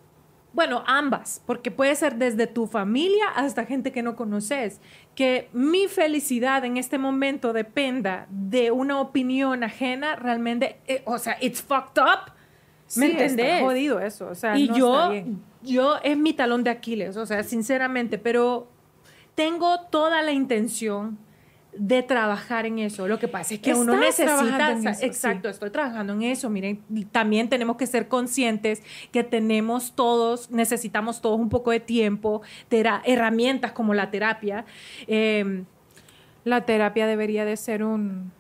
[0.55, 4.81] bueno, ambas, porque puede ser desde tu familia hasta gente que no conoces.
[5.15, 11.37] Que mi felicidad en este momento dependa de una opinión ajena, realmente, eh, o sea,
[11.41, 12.33] it's fucked up.
[12.97, 13.63] ¿Me Sí, está entendés?
[13.63, 14.29] jodido eso.
[14.29, 15.43] O sea, y no yo, está bien.
[15.63, 18.69] yo es mi talón de Aquiles, o sea, sinceramente, pero
[19.35, 21.19] tengo toda la intención
[21.77, 23.09] de trabajar en eso.
[23.09, 26.49] Lo que pasa es que uno necesita, trabajando en eso, exacto, estoy trabajando en eso.
[26.51, 26.83] Miren,
[27.13, 28.83] también tenemos que ser conscientes
[29.13, 34.65] que tenemos todos, necesitamos todos un poco de tiempo, tera- herramientas como la terapia.
[35.07, 35.65] Eh,
[36.45, 38.31] La terapia debería de ser un...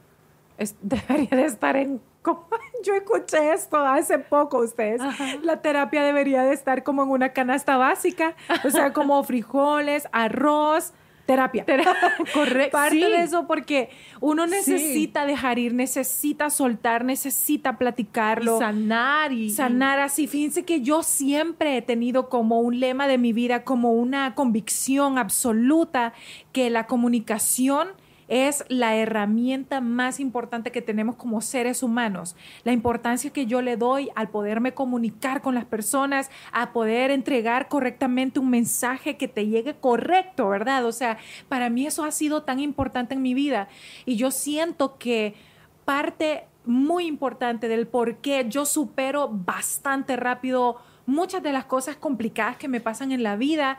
[0.58, 2.00] es- debería de estar en...
[2.22, 2.46] como-
[2.84, 5.00] Yo escuché esto hace poco, ustedes.
[5.42, 10.92] La terapia debería de estar como en una canasta básica, o sea, como frijoles, arroz,
[11.26, 11.64] terapia.
[12.34, 12.72] correcto.
[12.72, 13.00] Parte sí.
[13.00, 18.58] de eso porque uno necesita dejar ir, necesita soltar, necesita Y platicarlo.
[18.58, 20.26] sanar y sanar así.
[20.26, 25.18] Fíjense que yo siempre he tenido como un lema de mi vida, como una convicción
[25.18, 26.12] absoluta
[26.52, 27.88] que la comunicación
[28.34, 32.34] es la herramienta más importante que tenemos como seres humanos.
[32.64, 37.68] La importancia que yo le doy al poderme comunicar con las personas, a poder entregar
[37.68, 40.84] correctamente un mensaje que te llegue correcto, ¿verdad?
[40.84, 41.16] O sea,
[41.48, 43.68] para mí eso ha sido tan importante en mi vida
[44.04, 45.36] y yo siento que
[45.84, 52.56] parte muy importante del por qué yo supero bastante rápido muchas de las cosas complicadas
[52.56, 53.78] que me pasan en la vida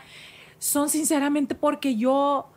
[0.60, 2.48] son sinceramente porque yo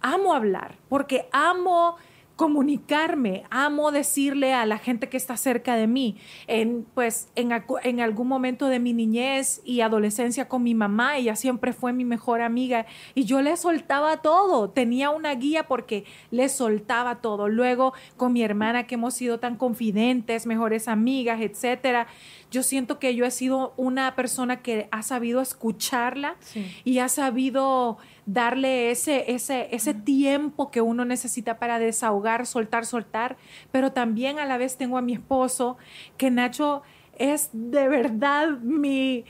[0.00, 1.96] amo hablar, porque amo
[2.36, 6.16] comunicarme, amo decirle a la gente que está cerca de mí.
[6.46, 7.50] En, pues en,
[7.82, 12.04] en algún momento de mi niñez y adolescencia con mi mamá, ella siempre fue mi
[12.04, 17.48] mejor amiga y yo le soltaba todo, tenía una guía porque le soltaba todo.
[17.48, 22.06] Luego con mi hermana que hemos sido tan confidentes, mejores amigas, etcétera.
[22.50, 26.70] Yo siento que yo he sido una persona que ha sabido escucharla Sí.
[26.84, 33.36] y ha sabido darle ese, ese, ese tiempo que uno necesita para desahogar, soltar, soltar,
[33.70, 35.76] pero también a la vez tengo a mi esposo,
[36.16, 36.82] que Nacho
[37.18, 39.24] es de verdad mi,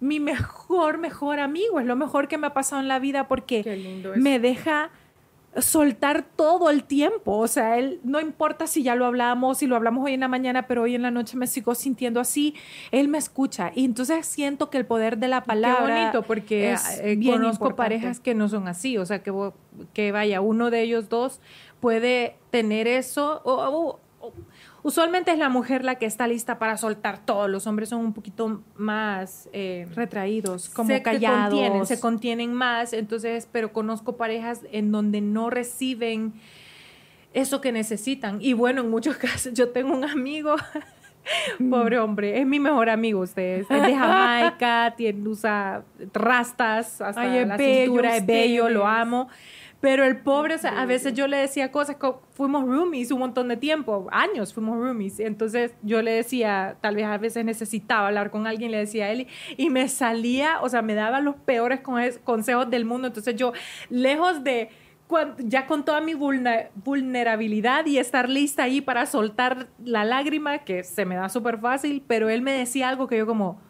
[0.00, 4.04] mi mejor, mejor amigo, es lo mejor que me ha pasado en la vida porque
[4.16, 4.90] me deja
[5.60, 9.76] soltar todo el tiempo, o sea, él no importa si ya lo hablamos, si lo
[9.76, 12.54] hablamos hoy en la mañana, pero hoy en la noche me sigo sintiendo así,
[12.90, 16.72] él me escucha y entonces siento que el poder de la palabra Qué bonito, porque
[16.72, 17.76] es eh, bien conozco importante.
[17.96, 19.32] parejas que no son así, o sea, que,
[19.94, 21.40] que vaya, uno de ellos dos
[21.80, 23.40] puede tener eso.
[23.44, 24.00] o- o-
[24.86, 28.12] usualmente es la mujer la que está lista para soltar todo, los hombres son un
[28.12, 29.48] poquito más...
[29.52, 31.50] eh, retraídos, como se, que callados.
[31.50, 36.34] contienen, se contienen más, entonces, pero conozco parejas en donde no reciben
[37.34, 38.38] eso que necesitan.
[38.40, 40.54] Y bueno, en muchos casos, yo tengo un amigo,
[41.68, 45.82] pobre hombre, es mi mejor amigo, ustedes, es de Jamaica, tiene, usa
[46.14, 49.28] rastas hasta Ay, la bello cintura, es bello, lo amo.
[49.80, 53.18] Pero el pobre, o sea, a veces yo le decía cosas, co- fuimos roomies un
[53.20, 55.20] montón de tiempo, años fuimos roomies.
[55.20, 59.10] Entonces yo le decía, tal vez a veces necesitaba hablar con alguien, le decía a
[59.10, 63.08] él, y, me salía, o sea, me daba los peores conse- consejos del mundo.
[63.08, 63.52] Entonces yo,
[63.90, 64.70] lejos de,
[65.38, 71.04] ya con toda mi vulnerabilidad y estar lista ahí para soltar la lágrima, que se
[71.04, 73.60] me da súper fácil, pero él me decía algo que yo como,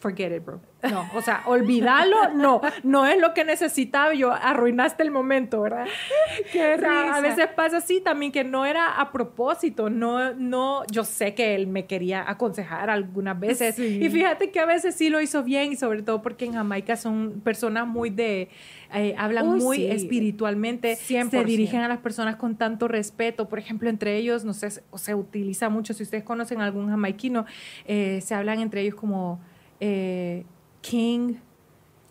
[0.00, 0.60] forget it, bro.
[0.88, 4.14] No, o sea, olvídalo, no, no es lo que necesitaba.
[4.14, 5.86] Yo arruinaste el momento, ¿verdad?
[6.52, 10.84] Qué O sea, a veces pasa así también que no era a propósito, no, no,
[10.90, 13.98] yo sé que él me quería aconsejar algunas veces Sí.
[14.02, 16.96] y fíjate que a veces sí lo hizo bien y sobre todo porque en Jamaica
[16.96, 18.48] son personas muy de,
[18.94, 19.86] eh, hablan Uy, muy sí.
[19.90, 21.30] espiritualmente, 100%.
[21.30, 25.14] se dirigen a las personas con tanto respeto, por ejemplo, entre ellos, no sé, se
[25.14, 27.46] utiliza mucho, si ustedes conocen algún jamaiquino,
[27.84, 29.40] eh, se hablan entre ellos como
[29.80, 30.44] eh,
[30.80, 31.34] king,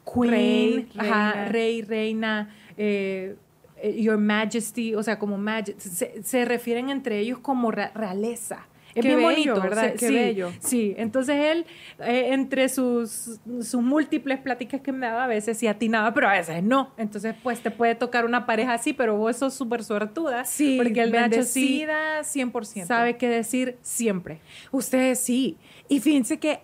[0.03, 1.45] queen, Rey, ajá, reina.
[1.51, 3.35] rey, reina, eh,
[3.81, 8.67] eh, your majesty, o sea, como majesty, se, se refieren entre ellos como ra- realeza.
[8.95, 9.93] Es Qué bien bello, bonito, ¿verdad?
[9.93, 10.51] Qué sí, bello.
[10.59, 11.65] Sí, entonces él,
[11.99, 16.33] eh, entre sus, sus múltiples pláticas que me daba, a veces sí atinaba, pero a
[16.33, 16.91] veces no.
[16.97, 20.45] Entonces, pues te puede tocar una pareja así, pero vos sos súper suertuda.
[20.45, 22.85] Sí, porque el Nacho sí bendecida 100%.
[22.85, 24.39] sabe qué decir siempre.
[24.71, 25.57] Ustedes sí.
[25.89, 26.59] Y fíjense que,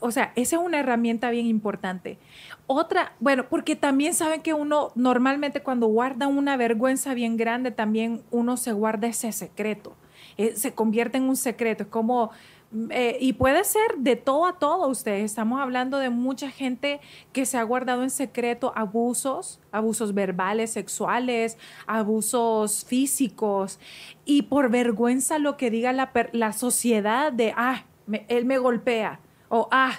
[0.00, 2.18] o sea, esa es una herramienta bien importante.
[2.66, 8.22] Otra, bueno, porque también saben que uno normalmente cuando guarda una vergüenza bien grande, también
[8.30, 9.94] uno se guarda ese secreto.
[10.36, 11.84] Eh, se convierte en un secreto.
[11.84, 12.30] Es como,
[12.72, 15.24] mm, eh, y puede ser de todo a todo ustedes.
[15.24, 17.00] Estamos hablando de mucha gente
[17.32, 21.56] que se ha guardado en secreto abusos, abusos verbales, sexuales,
[21.86, 23.78] abusos físicos,
[24.24, 29.20] y por vergüenza lo que diga la, la sociedad de, ah, me- él me golpea.
[29.48, 29.92] o ah,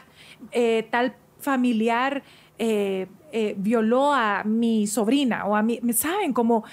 [0.51, 2.23] eh, tal familiar
[3.57, 6.33] violó a mi sobrina o a mi, ¿saben?
[6.33, 6.63] Como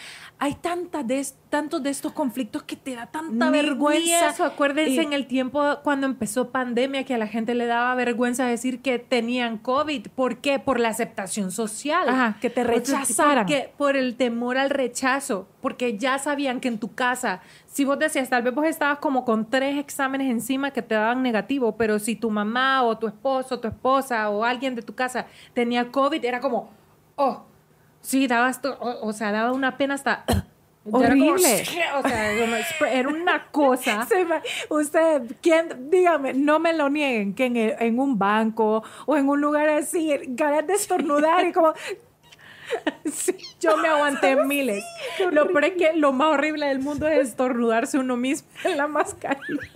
[0.44, 4.02] hay tantas de, tantos de estos conflictos que te da tanta Ni- vergüenza.
[4.04, 7.66] ni eso, acuérdense Y- en el tiempo cuando empezó pandemia que a la gente le
[7.66, 10.08] daba vergüenza decir que tenían COVID.
[10.08, 10.58] ¿Por qué?
[10.58, 12.08] Por la aceptación social.
[12.08, 13.46] Ajá, que te rechazaran.
[13.46, 15.46] porque- por el temor al rechazo.
[15.60, 19.24] Porque ya sabían que en tu casa, si vos decías, tal vez vos estabas como
[19.24, 23.60] con tres exámenes encima que te daban negativo, pero si tu mamá o tu esposo,
[23.60, 26.68] tu esposa o alguien de tu casa tenía COVID, era como,
[27.14, 27.44] oh,
[28.12, 30.24] sí, dabas, to- o, o sea, daba una pena hasta...
[30.84, 31.62] Ya era como, Horrible.
[31.96, 32.32] o sea,
[32.90, 34.04] era una cosa.
[34.68, 35.88] Usted, ¿quién?
[35.90, 39.68] Dígame, no me lo nieguen, que en, el- en un banco o en un lugar
[39.68, 41.72] así, ganas de estornudar y como...
[43.12, 44.82] Sí, yo me aguanté miles.
[45.30, 48.86] Lo peor es que lo más horrible del mundo es estornudarse uno mismo en la
[48.88, 49.70] mascarilla.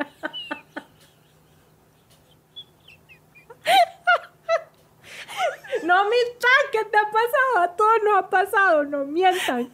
[5.86, 7.58] No, amistad, ¿qué te ha pasado?
[7.60, 9.70] A todos nos ha pasado, no mientan.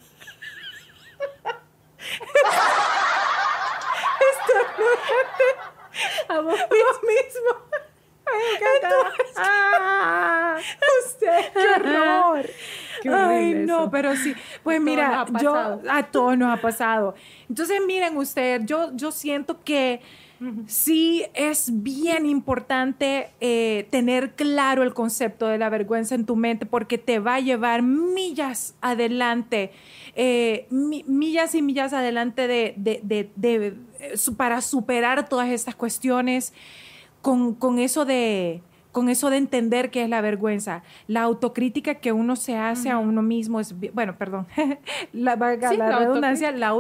[6.29, 6.55] A vos
[7.03, 7.83] mismo.
[9.37, 10.57] ¡Ah!
[11.05, 12.47] Usted, qué horror.
[13.03, 13.91] Qué Ay, no, eso.
[13.91, 14.35] pero sí.
[14.63, 17.15] Pues A mira, yo a todos nos ha pasado.
[17.49, 20.01] Entonces, miren ustedes, yo, yo siento que
[20.67, 26.67] sí es bien importante eh, tener claro el concepto de la vergüenza en tu mente
[26.67, 29.71] porque te va a llevar millas adelante,
[30.17, 36.53] eh, mi- millas y millas adelante de, eh, para superar todas estas cuestiones
[37.21, 38.63] con, con eso de
[38.93, 42.99] con eso de entender qué es la vergüenza, la autocrítica que uno se hace a
[42.99, 44.47] uno mismo es, bueno, perdón,
[45.13, 45.35] la,
[45.71, 46.75] Sí, la la redundancia, la,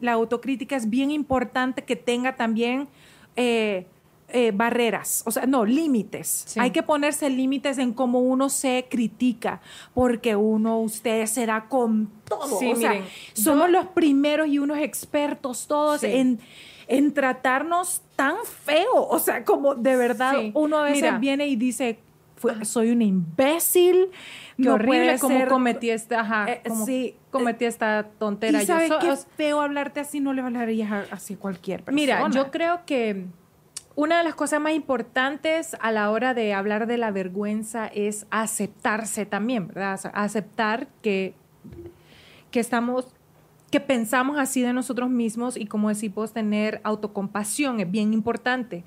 [0.00, 2.88] la autocrítica es bien importante que tenga también
[3.36, 3.86] eh,
[4.28, 6.44] eh, barreras, o sea, no, límites.
[6.46, 6.58] Sí.
[6.60, 9.60] Hay que ponerse límites en cómo uno se critica,
[9.94, 12.58] porque uno, usted se da con todo.
[12.58, 13.00] Sí, o sea,
[13.34, 16.40] somos yo- los primeros y unos expertos todos en,
[16.88, 18.94] en tratarnos tan feo.
[19.08, 20.52] O sea, como de verdad Sí.
[20.54, 21.18] uno a veces Mira.
[21.18, 21.98] viene y dice,
[22.36, 24.10] "Fue- soy una imbécil.
[24.56, 25.48] Qué no horrible cómo ser".
[25.48, 27.16] cometí esta, ajá, Eh, cómo sí.
[27.30, 28.58] cometí esta tontera.
[28.58, 31.94] Y Yo sabes so- qué feo hablarte así, no le hablarías así a cualquier persona.
[32.00, 33.26] Mira, yo creo que
[33.96, 38.26] una de las cosas más importantes a la hora de hablar de la vergüenza es
[38.30, 39.94] aceptarse también, ¿verdad?
[39.94, 41.34] O sea, aceptar que,
[42.50, 43.14] que estamos,
[43.76, 48.84] que pensamos así de nosotros mismos y como decimos, tener autocompasión es bien importante.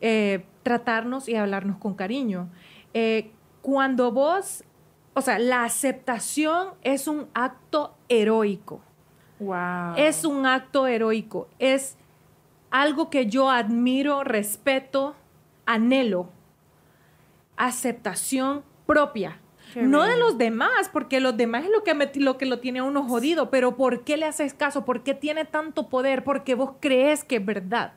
[0.00, 2.48] Eh, tratarnos y hablarnos con cariño.
[2.94, 3.30] Eh,
[3.60, 4.64] cuando vos,
[5.12, 8.80] o sea, la aceptación es un acto heroico.
[9.38, 9.96] wow.
[9.98, 11.98] Es un acto heroico, es
[12.70, 15.14] algo que yo admiro, respeto,
[15.66, 16.30] anhelo.
[17.58, 19.41] Aceptación propia.
[19.72, 22.58] Qué no de los demás, porque los demás es lo que, me- lo que lo
[22.60, 24.84] tiene a uno jodido, pero ¿por qué le haces caso?
[24.84, 26.24] ¿Por qué tiene tanto poder?
[26.24, 27.92] Porque vos crees que es verdad.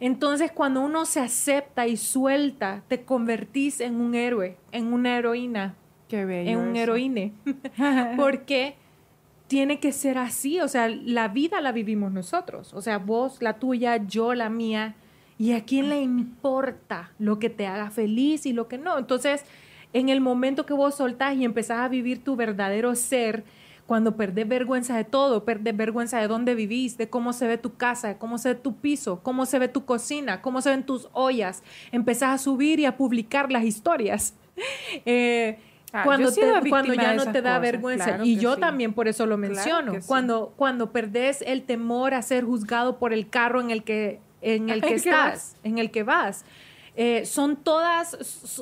[0.00, 5.74] Entonces, cuando uno se acepta y suelta, te convertís en un héroe, en una heroína,
[6.08, 6.82] Qué bello en un eso.
[6.82, 7.32] heroíne.
[8.16, 8.76] Porque
[9.46, 13.54] tiene que ser así, o sea, la vida la vivimos nosotros, o sea, vos, la
[13.54, 14.96] tuya, yo, la mía,
[15.38, 18.98] y a quién le importa lo que te haga feliz y lo que no.
[18.98, 19.44] Entonces,
[19.92, 23.44] en el momento que vos soltás y empezás a vivir tu verdadero ser,
[23.86, 27.76] cuando perdés vergüenza de todo, perdés vergüenza de dónde vivís, de cómo se ve tu
[27.76, 30.84] casa, de cómo se ve tu piso, cómo se ve tu cocina, cómo se ven
[30.84, 31.62] tus ollas,
[31.92, 34.34] empezás a subir y a publicar las historias.
[35.04, 35.58] Eh,
[35.92, 38.04] Ah, cuando, te- cuando ya no te da cosas, vergüenza.
[38.06, 38.60] claro y yo sí.
[38.60, 39.92] también por eso lo Claro menciono.
[39.92, 40.08] que sí.
[40.08, 44.68] cuando, cuando perdés el temor a ser juzgado por el carro en el que, en
[44.68, 46.44] el que ¿En qué estás, en el que vas.
[46.96, 48.10] Eh, son, todas,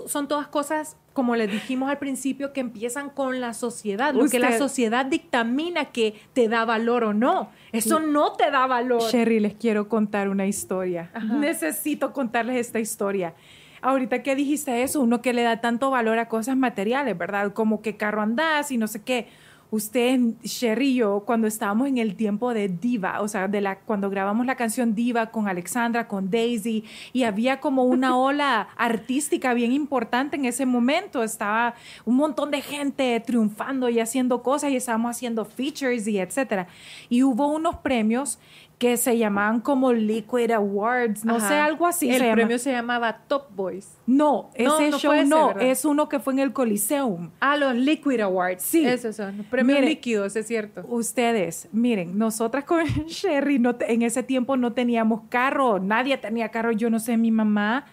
[0.07, 4.13] son todas cosas, como les dijimos al principio, que empiezan con la sociedad.
[4.13, 7.49] Lo que la Usted- sociedad dictamina que te da valor o no.
[7.73, 9.01] Eso no te da valor.
[9.11, 11.11] Sherry, les quiero contar una historia.
[11.15, 11.35] Ajá.
[11.35, 13.33] Necesito contarles esta historia.
[13.81, 17.53] Ahorita que dijiste eso, uno que le da tanto valor a cosas materiales, ¿verdad?
[17.53, 19.29] Como que carro andás y no sé qué.
[19.75, 23.81] Usted, Sherry y yo, cuando estábamos en el tiempo de Diva, o sea, de la,
[23.81, 29.53] cuando grabamos la canción Diva con Alexandra, con Daisy, y había como una ola artística
[29.53, 31.25] bien importante en ese momento.
[31.25, 36.69] Estaba un montón de gente triunfando y haciendo cosas y estábamos haciendo features y etcétera.
[37.09, 38.39] Y hubo unos premios
[38.79, 41.49] que se llamaban como Liquid Awards, no Ajá.
[41.49, 42.11] sé, algo así.
[42.11, 42.35] El se llama.
[42.35, 43.97] premio se llamaba Top Boys.
[44.07, 47.31] No, No, ese no show fue ese, no, es uno que fue en el Coliseum.
[47.41, 48.63] Ah, los Liquid Awards.
[48.63, 48.85] Sí.
[48.85, 49.39] Esos son.
[49.39, 50.83] los Premios líquidos, es cierto.
[50.89, 56.73] Ustedes, miren, nosotras con Sherry no en ese tiempo no teníamos carro, nadie tenía carro,
[56.73, 57.87] yo no sé, mi mamá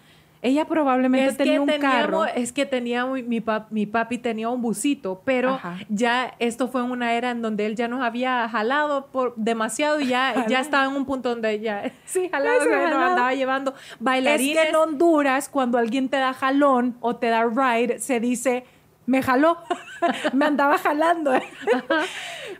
[0.44, 2.24] Ella probablemente Es tenía que un teníamos, carro.
[2.26, 5.76] es que tenía mi, pap- mi papi tenía un busito, pero Ajá.
[5.88, 10.00] ya esto fue en una era en donde él ya nos había jalado por demasiado
[10.00, 13.34] y ya, ya estaba en un punto donde ya sí jalado, o sea, nos andaba
[13.34, 14.58] llevando Es bailarines.
[14.64, 18.64] que en Honduras, cuando alguien te da jalón o te da ride, se dice,
[19.06, 19.58] me jaló,
[20.32, 21.32] me andaba jalando.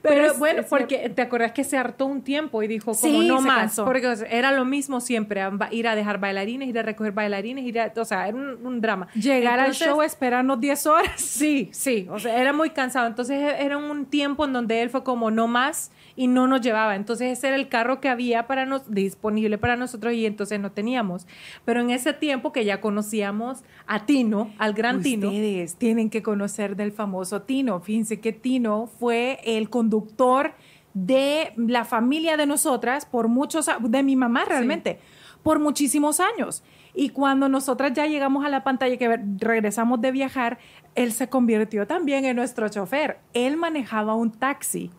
[0.03, 2.97] Pero, es- bueno, es porque te acordás que se hartó un tiempo y dijo como
[3.21, 3.85] Sí, no más, cansó.
[3.85, 7.93] porque era lo mismo siempre, ir a dejar bailarines, ir a recoger bailarines, ir a,
[7.97, 9.09] o sea, era un, un drama.
[9.15, 11.13] Llegar Entonces, al show, esperarnos 10 horas.
[11.21, 13.07] Sí, sí, o sea, era muy cansado.
[13.07, 16.61] Entonces e- era un tiempo en donde él fue como no más y no nos
[16.61, 16.97] llevaba.
[16.97, 20.73] Entonces ese era el carro que había para nos, disponible para nosotros y entonces no
[20.73, 21.27] teníamos.
[21.65, 25.29] Pero en ese tiempo que ya conocíamos a Tino, al gran Tino.
[25.29, 27.81] Ustedes tienen que conocer del famoso Tino.
[27.81, 30.55] Fíjense que Tino fue el conductor
[30.95, 35.01] de la familia de nosotras por muchos, de mi mamá realmente,
[35.43, 36.63] por muchísimos años.
[36.95, 40.59] Y cuando nosotras ya llegamos a la pantalla que regresamos de viajar,
[40.95, 43.19] él se convirtió también en nuestro chofer.
[43.33, 44.91] Él manejaba un taxi.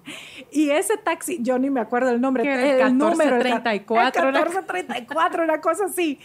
[0.51, 3.35] Y ese taxi, yo ni me acuerdo el nombre, el número.
[3.37, 6.19] el ca- 1434, el 1434, una cosa así.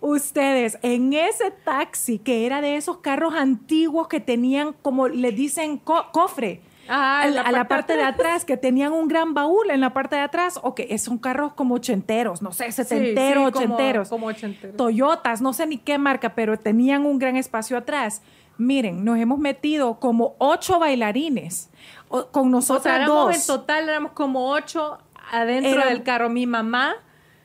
[0.00, 5.78] Ustedes, en ese taxi, que era de esos carros antiguos que tenían, como le dicen,
[5.78, 6.60] co- cofre.
[6.88, 9.92] Ah, a la, a la parte de atrás, que tenían un gran baúl en la
[9.92, 13.74] parte de atrás, o que son carros como ochenteros, no sé, Sí, setenteros, sí, como-
[13.76, 14.08] ochenteros.
[14.08, 14.76] Como, ochenteros.
[14.76, 18.20] Toyotas, no sé ni qué marca, pero tenían un gran espacio atrás.
[18.66, 21.70] Miren, nos hemos metido como ocho bailarines
[22.08, 23.36] o- con O nosotras sea, éramos dos.
[23.36, 24.98] en total, éramos como ocho
[25.32, 26.28] adentro Éramos- del carro.
[26.28, 26.94] Mi mamá,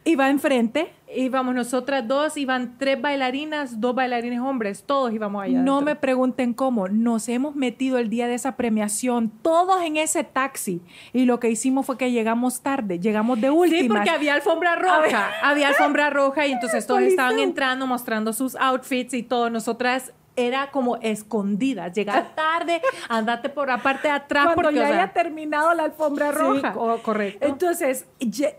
[0.04, 0.94] Iba enfrente.
[1.14, 5.60] íbamos nosotras dos, iban tres bailarinas, dos bailarines hombres, todos íbamos allá.
[5.62, 5.82] No adentro.
[5.86, 6.88] me pregunten cómo.
[6.88, 10.82] Nos hemos metido el día de esa premiación, todos en ese taxi.
[11.12, 13.82] Y lo que hicimos fue que llegamos tarde, llegamos de última.
[13.82, 15.30] Sí, porque había alfombra roja.
[15.44, 19.50] Había alfombra roja y entonces todos estaban entrando mostrando sus outfits y todo.
[19.50, 21.92] Nosotras era como escondidas.
[21.94, 25.74] Llegar tarde, andate por la parte de atrás Cuando porque, ya o sea, haya terminado
[25.74, 26.72] la alfombra sí, roja.
[26.72, 27.46] co- correcto.
[27.46, 28.06] Entonces,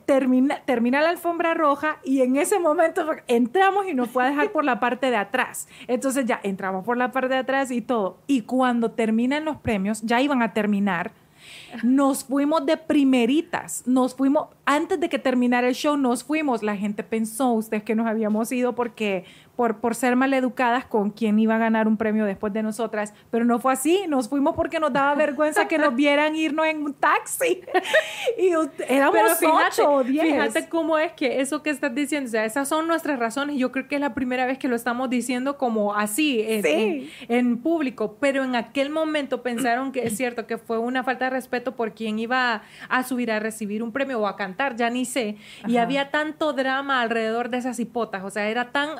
[0.04, 4.50] termina, termina la alfombra roja y en ese momento entramos y nos fue a dejar
[4.52, 5.68] por la parte de atrás.
[5.86, 8.18] Entonces ya entramos por la parte de atrás y todo.
[8.26, 11.12] Y cuando terminan los premios, ya iban a terminar,
[11.82, 13.84] nos fuimos de primeritas.
[13.86, 16.62] Nos fuimos, antes de que terminara el show, nos fuimos.
[16.62, 19.24] La gente pensó, ustedes que nos habíamos ido porque
[19.58, 23.44] por, por ser maleducadas con quien iba a ganar un premio después de nosotras, pero
[23.44, 24.04] no fue así.
[24.06, 27.60] Nos fuimos porque nos daba vergüenza que nos vieran irnos en un taxi.
[28.38, 28.50] y
[28.86, 30.22] éramos Pero fíjate, ocho o diez.
[30.26, 33.56] fíjate cómo es que eso que estás diciendo, o sea, esas son nuestras razones.
[33.56, 37.10] Yo creo que es la primera vez que lo estamos diciendo como así, en, Sí.
[37.28, 38.16] en- en público.
[38.20, 41.94] Pero en aquel momento pensaron que es cierto que fue una falta de respeto por
[41.94, 45.36] quien iba a subir a recibir un premio o a cantar, ya ni sé.
[45.66, 45.82] Y Ajá.
[45.82, 48.90] había tanto drama alrededor de esas hipotas, o sea, era tan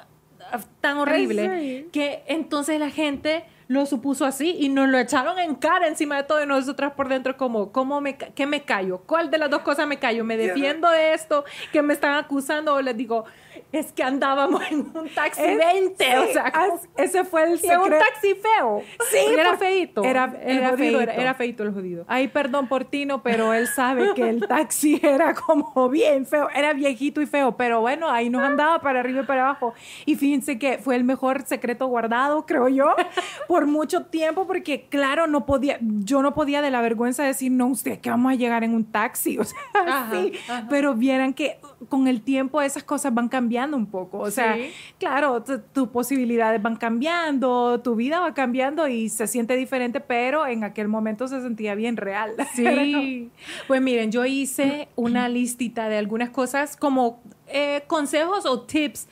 [0.80, 5.86] tan horrible que entonces la gente lo supuso así y nos lo echaron en cara
[5.88, 9.02] encima de todo y nosotras por dentro como, ¿cómo me, ¿qué me callo?
[9.06, 10.24] ¿Cuál de las dos cosas me callo?
[10.24, 13.24] ¿Me defiendo de esto que me están acusando o les digo,
[13.72, 16.02] es que andábamos en un taxi Es- 20?
[16.04, 16.52] sí, o sea,
[16.96, 18.04] ese fue el en un secreto.
[18.04, 18.82] taxi feo.
[19.10, 20.02] Sí, era feito.
[20.02, 22.04] era- era jodido, era, era feito el jodido.
[22.08, 26.72] Ay, perdón por Tino, pero él sabe que el taxi era como bien feo, era
[26.72, 29.74] viejito y feo, pero bueno, ahí nos andaba para arriba y para abajo.
[30.06, 32.94] Y fíjense que fue el mejor secreto guardado, creo yo,
[33.58, 37.66] por mucho tiempo, porque claro, no podía, yo no podía de la vergüenza decir, no,
[37.66, 40.66] usted que vamos a llegar en un taxi, o sea, Ajá, sí, ajá.
[40.70, 44.70] pero vieran que con el tiempo esas cosas van cambiando un poco, o sea, Sí.
[44.98, 50.46] claro, tu- tus posibilidades van cambiando, tu vida va cambiando y se siente diferente, pero
[50.46, 52.34] en aquel momento se sentía bien real.
[52.54, 53.30] Sí.
[53.66, 59.08] Pues miren, yo hice una listita de algunas cosas como eh, consejos o tips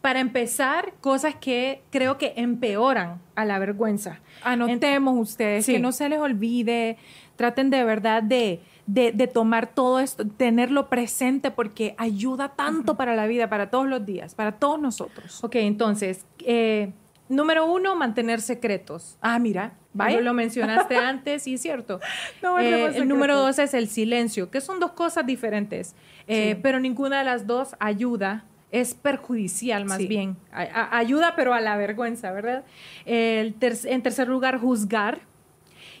[0.00, 4.20] para empezar, cosas que creo que empeoran a la vergüenza.
[4.42, 5.72] Anotemos ustedes, Sí.
[5.74, 6.96] que no se les olvide,
[7.36, 13.14] traten de verdad de, de, de tomar todo esto, tenerlo presente porque ayuda tanto para
[13.16, 15.42] la vida, para todos los días, para todos nosotros.
[15.44, 16.92] Ok, entonces, eh,
[17.28, 19.18] número uno, mantener secretos.
[19.20, 20.20] Ah, mira, Vaya.
[20.20, 22.00] lo mencionaste antes y es cierto.
[22.42, 25.94] No, Eh, número dos es el silencio, que son dos cosas diferentes,
[26.28, 26.60] eh, Sí.
[26.62, 30.06] pero ninguna de las dos ayuda, es perjudicial más Sí.
[30.06, 30.36] bien.
[30.52, 32.64] A- a- ayuda, pero a la vergüenza, ¿verdad?
[33.06, 35.20] El ter- en tercer lugar, juzgar.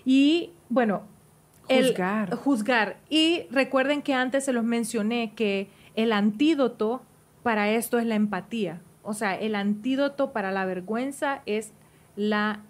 [0.04, 1.02] Y bueno,
[1.68, 2.34] el- Juzgar.
[2.36, 2.96] juzgar.
[3.08, 7.02] Y recuerden que antes se los mencioné que el antídoto
[7.42, 8.80] para esto es la empatía.
[9.02, 11.72] O sea, el antídoto para la vergüenza es
[12.16, 12.60] la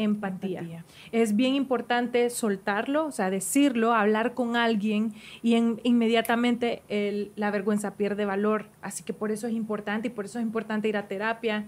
[0.00, 0.60] empatía.
[0.60, 0.84] Empatía.
[1.12, 7.50] Es bien importante soltarlo, o sea, decirlo, hablar con alguien y en- inmediatamente el- la
[7.50, 8.66] vergüenza pierde valor.
[8.82, 11.64] Así que por eso es importante y por eso es importante ir a terapia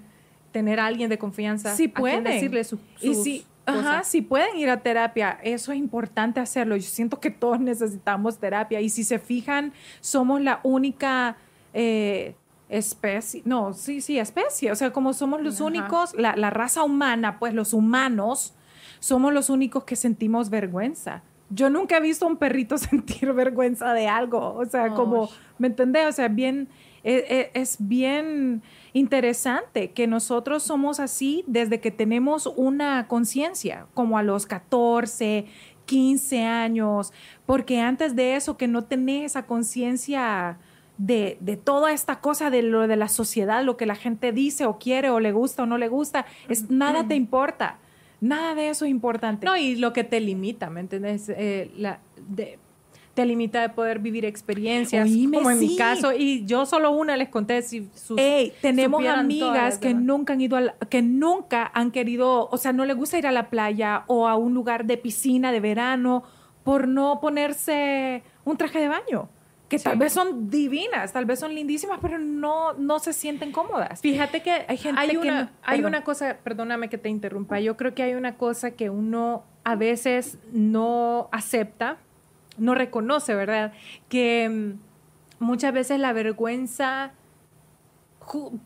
[0.53, 3.87] tener a alguien de confianza si a quien pueden decirle sus, y sus si, cosas.
[3.87, 6.77] ajá, si pueden ir a terapia, eso es importante hacerlo.
[6.77, 11.37] Yo siento que todos necesitamos terapia y si se fijan, somos la única
[11.75, 12.35] eh,
[12.73, 15.65] especie, no, sí, sí, especie, o sea, como somos los Ajá.
[15.65, 18.55] únicos, la, la raza humana, pues los humanos,
[18.99, 21.23] somos los únicos que sentimos vergüenza.
[21.51, 25.29] Yo nunca he visto a un perrito sentir vergüenza de algo, o sea, como.
[25.59, 26.07] ¿me entendés?
[26.09, 26.69] O sea, bien,
[27.05, 28.63] e- e- es bien
[28.95, 35.47] interesante que nosotros somos así desde que tenemos una conciencia, como a los 14,
[35.87, 37.13] 15 años,
[37.45, 40.59] porque antes de eso que no tenés esa conciencia
[41.05, 44.67] de, de toda esta cosa de lo de la sociedad, lo que la gente dice
[44.67, 47.79] o quiere o le gusta o no le gusta, es, nada te importa.
[48.21, 49.45] Nada de eso es importante.
[49.47, 51.29] No, y lo que te limita, ¿me entiendes?
[51.29, 51.99] Eh, la,
[52.29, 52.59] de-
[53.15, 55.77] te limita de poder vivir experiencias, Oíme, como en mi sí.
[55.77, 60.05] caso, y yo solo una les conté si sus, Ey, tenemos amigas que demás.
[60.05, 63.27] nunca han ido a la- que nunca han querido, o sea, no les gusta ir
[63.27, 66.23] a la playa o a un lugar de piscina de verano
[66.65, 69.29] por no ponerse un traje de baño,
[69.73, 74.03] que tal vez son divinas, tal vez son lindísimas, pero no no se sienten cómodas.
[74.03, 77.59] Fíjate que Hay hay, gente que una, no- hay una cosa, perdóname que te interrumpa,
[77.59, 81.97] yo creo que hay una cosa que uno a veces no acepta,
[82.59, 83.73] no reconoce, ¿verdad?
[84.11, 84.49] Que
[85.41, 87.13] mm, muchas veces la vergüenza,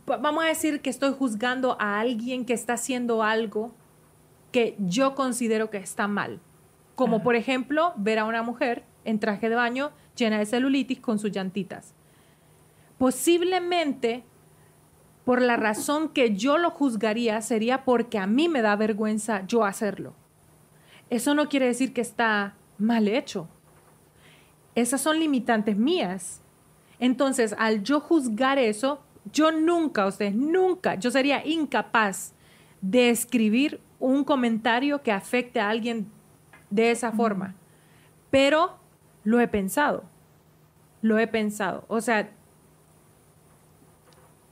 [0.07, 3.73] vamos a decir que estoy juzgando a alguien que está haciendo algo
[4.53, 6.41] que yo considero que está mal.
[6.97, 7.25] Como Ajá.
[7.25, 11.31] por ejemplo, ver a una mujer en traje de baño llena de celulitis con sus
[11.31, 11.95] llantitas.
[12.99, 14.25] Posiblemente,
[15.25, 19.65] por la razón que yo lo juzgaría, sería porque a mí me da vergüenza yo
[19.65, 20.15] hacerlo.
[21.11, 23.49] Eso no quiere decir que está mal hecho.
[24.75, 26.41] Esas son limitantes mías.
[26.99, 29.03] Entonces, al yo juzgar eso,
[29.33, 32.33] yo nunca, ustedes nunca, yo sería incapaz
[32.81, 36.07] de escribir un comentario que afecte a alguien
[36.71, 37.55] de esa forma.
[38.31, 38.79] Pero
[39.27, 40.05] lo he pensado.
[41.03, 41.85] Lo he pensado.
[41.89, 42.31] O sea,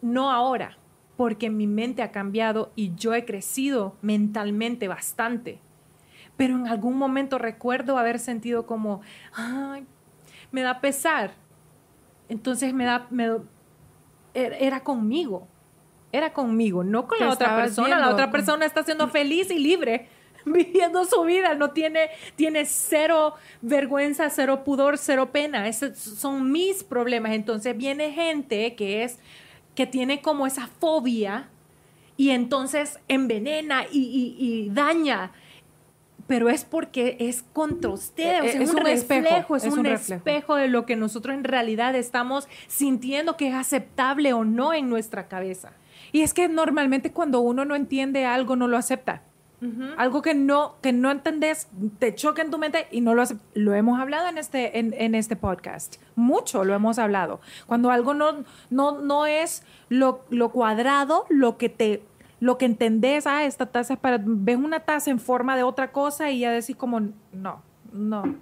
[0.02, 0.76] no ahora,
[1.16, 5.60] porque mi mente ha cambiado y yo he crecido mentalmente bastante.
[6.36, 9.00] Pero en algún momento recuerdo haber sentido como,
[9.32, 9.86] ay,
[10.50, 11.30] me da pesar.
[12.28, 13.26] Entonces me da, me,
[14.34, 15.46] er- era conmigo,
[16.10, 17.88] era conmigo, no con la otra persona.
[18.00, 20.08] La otra persona está siendo feliz y libre,
[20.52, 25.68] viviendo su vida, no tiene, tiene cero vergüenza, cero pudor, cero pena.
[25.68, 27.32] Esos son mis problemas.
[27.32, 29.18] Entonces viene gente que es,
[29.74, 31.48] que tiene como esa fobia
[32.16, 35.32] y entonces envenena y, y- y daña.
[36.26, 39.56] Pero es porque es contra ustedes, o Eh, sea, es es un, un espejo, reflejo,
[39.56, 40.18] es, es un, un reflejo.
[40.20, 44.88] espejo de lo que nosotros en realidad estamos sintiendo que es aceptable o no en
[44.88, 45.72] nuestra cabeza.
[46.12, 49.22] Y es que normalmente cuando uno no entiende algo, no lo acepta.
[49.96, 53.24] Algo que no, que no entendés, te choca en tu mente y no lo.
[53.54, 55.96] Lo hemos hablado en este, en, en este podcast.
[56.16, 57.40] Mucho lo hemos hablado.
[57.66, 62.02] Cuando algo no, no, no es lo, lo cuadrado, lo que te
[62.40, 64.20] lo que entendés, ah, esta taza es para.
[64.22, 67.00] Ves una taza en forma de otra cosa y ya decís como,
[67.32, 67.62] no,
[67.92, 68.36] no,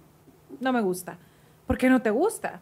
[0.61, 1.19] no me gusta.
[1.67, 2.61] ¿Por qué no te gusta?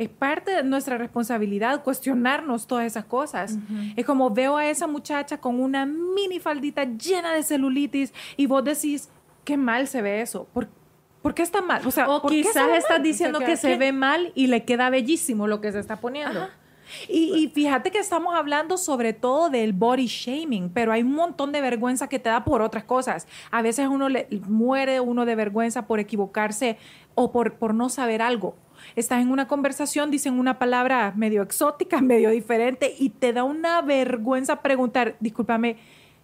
[0.00, 3.58] Es parte de nuestra responsabilidad cuestionarnos todas esas cosas.
[3.96, 8.64] Es como veo a esa muchacha con una mini faldita llena de celulitis y vos
[8.64, 9.10] decís,
[9.44, 10.46] qué mal se ve eso.
[10.54, 10.68] ¿Por,
[11.20, 11.86] por qué está mal?
[11.86, 13.92] O, sea, O ¿por qué se quizás estás diciendo O sea, que se ¿qué- ve
[13.92, 16.40] mal y le queda bellísimo lo que se está poniendo.
[16.44, 16.50] Ajá.
[17.08, 21.52] Y, y fíjate que estamos hablando sobre todo del body shaming, pero hay un montón
[21.52, 23.28] de vergüenza que te da por otras cosas.
[23.52, 26.78] A veces uno le muere uno de vergüenza por equivocarse
[27.14, 28.56] o por, por no saber algo.
[28.96, 33.82] Estás en una conversación, dicen una palabra medio exótica, medio diferente, y te da una
[33.82, 35.76] vergüenza preguntar, discúlpame,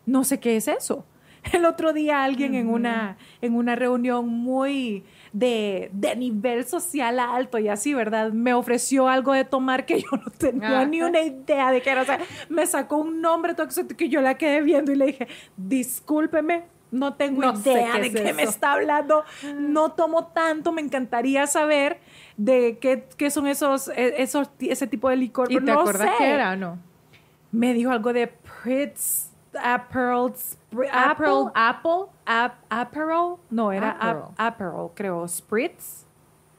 [0.06, 1.04] no sé qué es eso.
[1.52, 7.60] El otro día alguien en, una, en una reunión muy de, de nivel social alto
[7.60, 8.32] y así, ¿verdad?
[8.32, 10.84] Me ofreció algo de tomar que yo no tenía Ah.
[10.86, 12.02] ni una idea de qué era.
[12.02, 15.06] O sea, me sacó un nombre todo exótico que yo la quedé viendo y le
[15.06, 16.64] dije, discúlpeme,
[16.98, 18.50] no tengo No idea qué de es qué me eso".
[18.50, 19.24] está hablando.
[19.56, 22.00] No tomo tanto, me encantaría saber
[22.36, 25.50] de qué, qué son esos, e- esos, ese tipo de licor.
[25.50, 26.14] ¿Y te no acuerdas sé.
[26.18, 26.78] qué era no?
[27.52, 30.32] Me dijo algo de Pritz, Apple,
[30.92, 34.28] Apple, Apple, Ap- Aperol, no, era Ap- Aperol.
[34.36, 36.04] Aperol, creo, Spritz,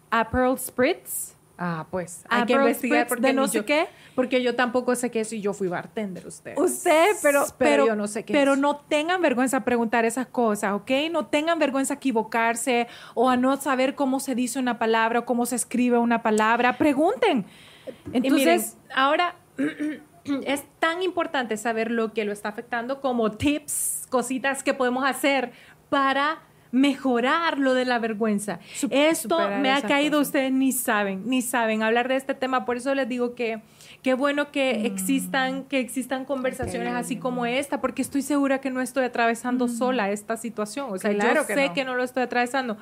[0.09, 3.65] Aperol Spritz, Ah, pues hay que Aperol investigar Spritz porque de no ni sé yo-
[3.65, 3.87] qué.
[4.13, 6.57] Porque yo tampoco sé qué es y yo fui bartender usted.
[6.57, 8.59] Usted, pero, pero, yo no sé qué pero es.
[8.59, 10.91] no tengan vergüenza a preguntar esas cosas, ¿ok?
[11.11, 15.25] No tengan vergüenza a equivocarse o a no saber cómo se dice una palabra o
[15.25, 16.77] cómo se escribe una palabra.
[16.77, 17.45] Pregunten.
[18.11, 18.23] Entonces,
[18.73, 19.35] Entonces, ahora
[20.45, 25.51] es tan importante saber lo que lo está afectando como tips, cositas que podemos hacer
[25.89, 26.39] para
[26.77, 28.59] mejorar lo de la vergüenza.
[28.89, 32.93] Esto me ha caído, ustedes ni saben, ni saben hablar de este tema, por eso
[32.95, 33.61] les digo que
[34.03, 34.85] qué bueno que mm.
[34.85, 39.69] existan que existan conversaciones así como esta, porque estoy segura que no estoy atravesando mm.
[39.69, 42.77] sola esta situación, o sea, yo sé que no lo estoy atravesando.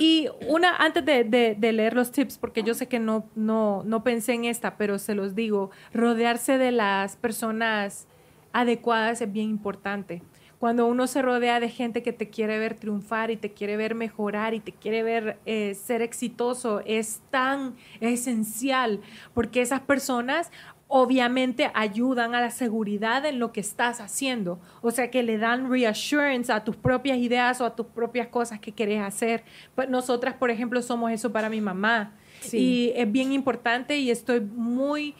[0.00, 4.32] Y una, antes de, leer los tips, porque yo sé que no, no, no pensé
[4.32, 8.08] en esta, pero se los digo, rodearse de las personas
[8.52, 10.22] adecuadas es bien importante.
[10.58, 13.94] Cuando uno se rodea de gente que te quiere ver triunfar y te quiere ver
[13.94, 19.00] mejorar y te quiere ver eh, ser exitoso, es tan esencial
[19.34, 20.50] porque esas personas
[20.88, 24.60] obviamente ayudan a la seguridad en lo que estás haciendo.
[24.82, 28.60] O sea, que le dan reassurance a tus propias ideas o a tus propias cosas
[28.60, 29.44] que quieres hacer.
[29.74, 32.12] Pues nosotras, por ejemplo, somos eso para mi mamá.
[32.52, 35.14] Y es bien importante y estoy muy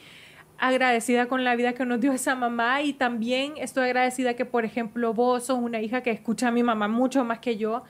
[0.58, 4.64] agradecida con la vida que nos dio esa mamá y también estoy agradecida que, por
[4.64, 7.84] ejemplo, vos sos una hija que escucha a mi mamá mucho más que yo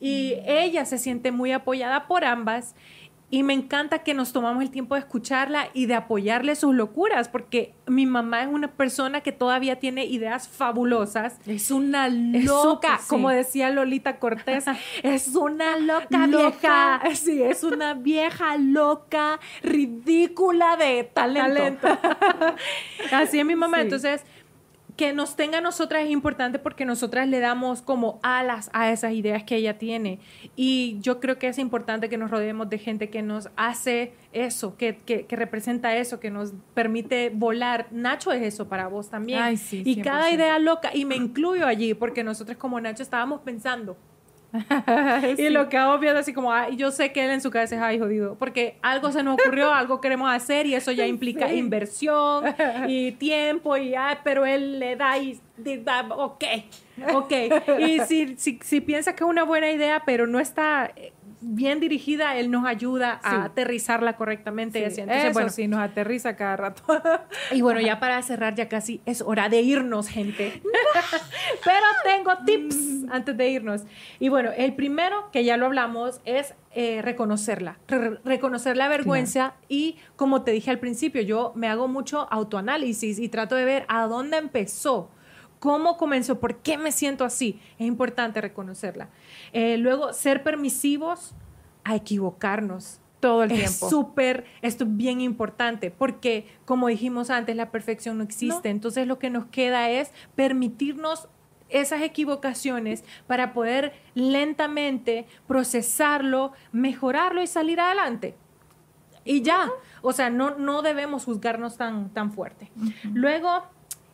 [0.00, 0.48] y mm.
[0.48, 2.74] ella se siente muy apoyada por ambas
[3.30, 7.28] y me encanta que nos tomamos el tiempo de escucharla y de apoyarle sus locuras,
[7.28, 11.38] porque mi mamá es una persona que todavía tiene ideas fabulosas.
[11.46, 14.64] Es una loca, como decía Lolita Cortés,
[15.02, 17.00] es una loca, vieja.
[17.14, 21.86] Sí, es una vieja loca, ridícula de talento.
[23.12, 23.80] Así es mi mamá.
[23.80, 24.24] Entonces,
[25.00, 29.14] que nos tenga a nosotras es importante porque nosotras le damos como alas a esas
[29.14, 30.18] ideas que ella tiene.
[30.56, 34.76] Y yo creo que es importante que nos rodeemos de gente que nos hace eso,
[34.76, 37.86] que, que, representa eso, que nos permite volar.
[37.90, 39.58] Nacho es eso para vos también.
[39.72, 43.96] y cada idea loca, y me incluyo allí, porque nosotros como Nacho estábamos pensando,
[45.38, 47.76] y lo que hago viendo así como, ay, yo sé que él en su cabeza
[47.76, 51.52] es, ay, jodido, porque algo se nos ocurrió, algo queremos hacer y eso ya implica
[51.52, 52.44] inversión
[52.88, 55.40] y tiempo y, ay, pero él le da y,
[56.16, 56.44] ok,
[57.14, 57.32] ok.
[57.78, 60.92] Y si, si, si piensa que es una buena idea, pero no está
[61.40, 64.90] bien dirigida, él nos ayuda a aterrizarla correctamente.
[64.90, 65.00] Sí.
[65.00, 66.82] Entonces, bueno, sí, nos aterriza cada rato.
[67.52, 70.62] y bueno, ya para cerrar, ya casi es hora de irnos, gente.
[71.64, 73.12] Pero tengo tips mm.
[73.12, 73.82] antes de irnos.
[74.18, 77.78] Y bueno, el primero, que ya lo hablamos, es eh, reconocerla,
[78.24, 83.28] reconocer la vergüenza y como te dije al principio, yo me hago mucho autoanálisis y
[83.28, 85.10] trato de ver a dónde empezó
[85.60, 87.60] cómo comenzó, por qué me siento así.
[87.78, 89.08] Es importante reconocerla.
[89.52, 91.34] Eh, luego, ser permisivos
[91.84, 93.00] a equivocarnos.
[93.20, 93.66] Todo el tiempo.
[93.66, 98.70] Es súper, esto es bien importante, porque como dijimos antes, la perfección no existe.
[98.70, 101.28] Entonces lo que nos queda es permitirnos
[101.68, 108.36] esas equivocaciones para poder lentamente procesarlo, mejorarlo y salir adelante.
[109.24, 109.68] Y ya,
[110.00, 112.70] o sea, no, no debemos juzgarnos tan, tan fuerte.
[113.12, 113.64] Luego,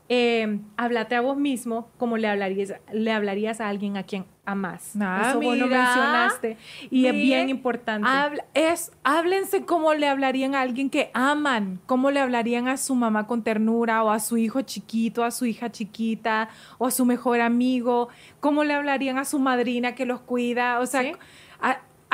[0.08, 4.92] eh, háblate a vos mismo como le hablarías, le hablarías a alguien a quien amas.
[5.00, 6.56] Ah, Eso vos mencionaste.
[6.90, 8.08] Y es bien importante.
[8.54, 13.26] es, háblense como le hablarían a alguien que aman, cómo le hablarían a su mamá
[13.26, 16.48] con ternura, o a su hijo chiquito, a su hija chiquita,
[16.78, 20.78] o a su mejor amigo, cómo le hablarían a su madrina que los cuida.
[20.78, 21.02] O sea,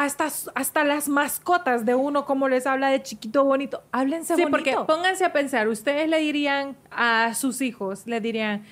[0.04, 4.76] hasta, hasta las mascotas de uno, como les habla de chiquito bonito, háblense sí, porque
[4.86, 8.64] pónganse a pensar, ustedes le dirían a sus hijos, le dirían,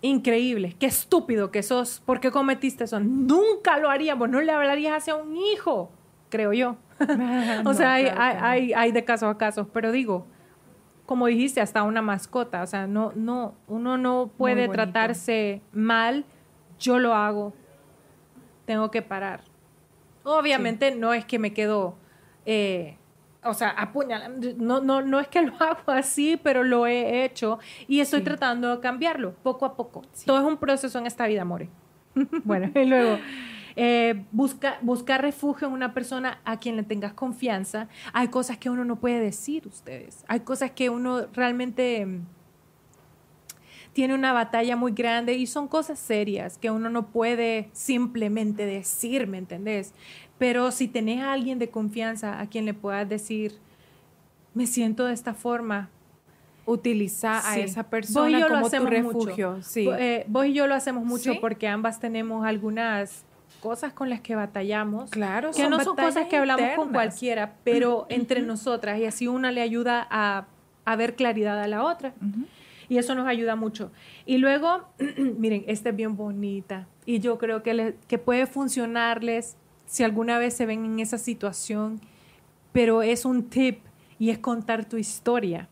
[0.00, 3.00] increíble, qué estúpido que sos, ¿por qué cometiste eso?
[3.00, 5.90] Nunca lo haríamos, no le hablarías hacia un hijo,
[6.28, 6.76] creo yo.
[7.64, 10.26] o sea, hay, hay, hay, de caso a caso, pero digo,
[11.04, 16.24] como dijiste, hasta una mascota, o sea, no, no, uno no puede tratarse mal,
[16.78, 17.52] yo lo hago,
[18.66, 19.53] tengo que parar
[20.24, 21.96] Obviamente no es que me quedo,
[22.46, 22.96] eh,
[23.42, 27.58] o sea, apuñalando, no, no, no es que lo hago así, pero lo he hecho
[27.86, 30.02] y estoy tratando de cambiarlo poco a poco.
[30.24, 31.68] Todo es un proceso en esta vida, More.
[32.44, 33.18] bueno, y luego...
[33.76, 37.88] Eh, busca, buscar refugio en una persona a quien le tengas confianza.
[38.12, 40.24] Hay cosas que uno no puede decir, ustedes.
[40.28, 42.06] Hay cosas que uno realmente
[43.94, 49.26] tiene una batalla muy grande y son cosas serias que uno no puede simplemente decir,
[49.26, 49.94] ¿me entendés?
[50.36, 53.54] Pero si tenés a alguien de confianza a quien le puedas decir,
[54.52, 55.90] me siento de esta forma,
[56.66, 59.62] utiliza a esa persona como tu refugio.
[59.62, 59.88] Sí.
[59.88, 63.24] Eh, vos y yo lo hacemos mucho porque ambas tenemos algunas
[63.60, 65.10] cosas con las que batallamos.
[65.10, 69.52] Claro, que no son cosas que hablamos con cualquiera, pero entre nosotras y así una
[69.52, 70.46] le ayuda a,
[70.84, 72.12] a ver claridad a la otra.
[72.94, 73.90] Y eso nos ayuda mucho.
[74.24, 74.84] Y luego,
[75.36, 76.86] miren, esta es bien bonita.
[77.04, 82.00] Y yo creo que, que puede funcionarles si alguna vez se ven en esa situación,
[82.70, 83.80] pero es un tip
[84.20, 85.68] y es contar tu historia.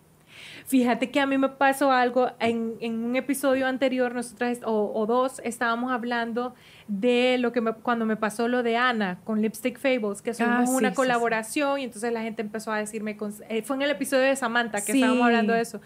[0.66, 5.06] Fíjate que a mí me pasó algo en, en un episodio anterior, nosotras o, o,
[5.06, 6.54] dos, estábamos hablando
[6.88, 10.34] de lo que me, cuando me pasó lo de Ana con Lipstick Fables, que ah,
[10.34, 13.16] somos una sí, colaboración y entonces la gente empezó a decirme,
[13.48, 15.80] eh, fue en el episodio de Samantha que estábamos hablando de eso,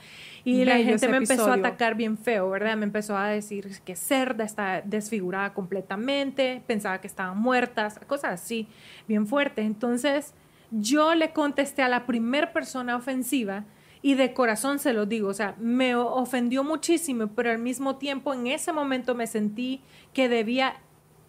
[0.47, 2.77] y la gente me empezó a atacar bien feo, ¿verdad?
[2.77, 8.69] Me empezó a decir que Cerda está desfigurada completamente, pensaba que estaban muertas, cosas así,
[9.09, 9.67] bien fuertes.
[9.67, 10.35] Entonces
[10.71, 13.65] yo le contesté a la primer persona ofensiva,
[14.03, 18.33] y de corazón se lo digo, o sea, me ofendió muchísimo, pero al mismo tiempo
[18.35, 19.81] en ese momento me sentí
[20.13, 20.77] que debía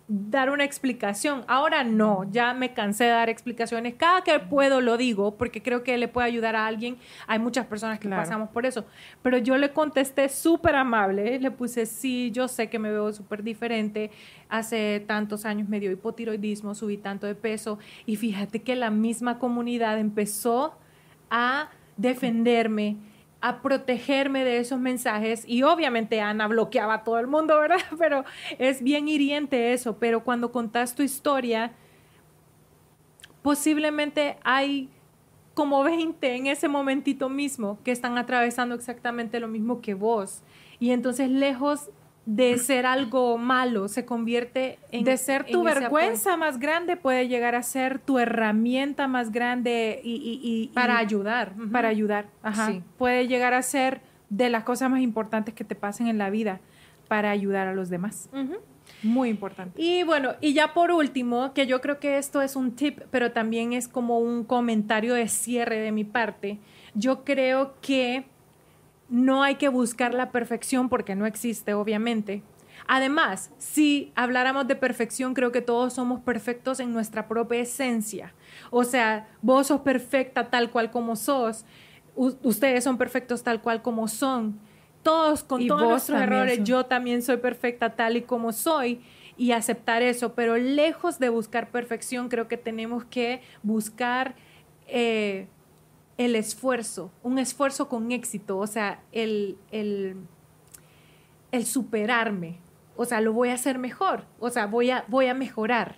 [0.08, 1.44] dar una explicación.
[1.48, 3.96] Ahora no, ya me cansé de dar explicaciones.
[3.96, 6.98] Cada que puedo lo digo porque creo que le puede ayudar a alguien.
[7.28, 8.86] Hay muchas personas que pasamos por eso.
[9.22, 11.40] Pero yo le contesté súper amable.
[11.40, 14.12] Le puse, sí, yo sé que me veo súper diferente.
[14.48, 17.78] Hace tantos años me dio hipotiroidismo, subí tanto de peso.
[18.06, 20.78] Y fíjate que la misma comunidad empezó
[21.30, 22.96] a defenderme
[23.42, 27.78] a protegerme de esos mensajes y obviamente Ana bloqueaba a todo el mundo, ¿verdad?
[27.98, 28.26] Pero
[28.58, 31.72] es bien hiriente eso, pero cuando contás tu historia,
[33.42, 34.90] posiblemente hay
[35.54, 40.44] como 20 en ese momentito mismo que están atravesando exactamente lo mismo que vos.
[40.80, 41.90] Y entonces lejos
[42.28, 45.06] de ser algo malo, se convierte en...
[45.06, 50.70] De ser tu vergüenza más grande puede llegar a ser tu herramienta más grande y...
[50.74, 51.54] para ayudar.
[51.72, 52.74] Para ayudar, ajá.
[52.98, 56.60] Puede llegar a ser de las cosas más importantes que te pasen en la vida
[57.08, 58.30] para ayudar a los demás.
[59.04, 59.82] Muy importante.
[59.82, 63.32] Y bueno, y ya por último, que yo creo que esto es un tip, pero
[63.32, 66.60] también es como un comentario de cierre de mi parte,
[66.94, 68.26] yo creo que
[69.10, 72.44] no hay que buscar la perfección porque no existe, obviamente.
[72.88, 78.34] Además, si habláramos de perfección, creo que todos somos perfectos en nuestra propia esencia.
[78.70, 81.66] O sea, vos sos perfecta tal cual como sos,
[82.16, 84.60] ustedes son perfectos tal cual como son.
[85.04, 89.02] Todos con todos nuestros errores, yo también soy perfecta tal y como soy
[89.38, 94.36] y aceptar eso, pero lejos de buscar perfección, creo que tenemos que buscar
[94.88, 95.48] eh,
[96.18, 100.16] el esfuerzo, un esfuerzo con éxito, o sea, el, el,
[101.66, 102.60] superarme,
[102.96, 105.98] o sea, lo voy a hacer mejor, o sea, voy a, voy a mejorar.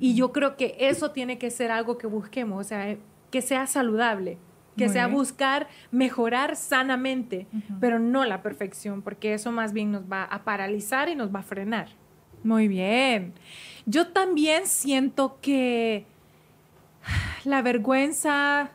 [0.00, 2.96] Y yo creo que eso tiene que ser algo que busquemos, o sea,
[3.30, 4.36] que sea saludable,
[4.76, 7.46] que sea buscar mejorar sanamente,
[7.80, 11.40] pero no la perfección, porque eso más bien nos va a paralizar y nos va
[11.40, 11.88] a frenar.
[12.44, 13.32] Muy bien.
[13.86, 16.06] Yo también siento que
[17.44, 18.70] la vergüenza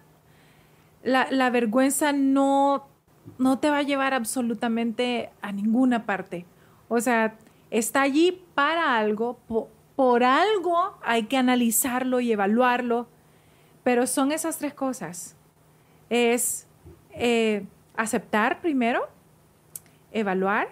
[1.04, 2.88] la, vergüenza no,
[3.38, 6.45] no te va a llevar absolutamente a ninguna parte.
[6.88, 7.38] O sea,
[7.70, 9.38] está allí para algo,
[9.95, 13.08] por, algo hay que analizarlo y evaluarlo,
[13.84, 15.36] pero son esas tres cosas.
[16.10, 16.68] Es
[17.12, 19.08] eh, aceptar primero,
[20.12, 20.70] evaluar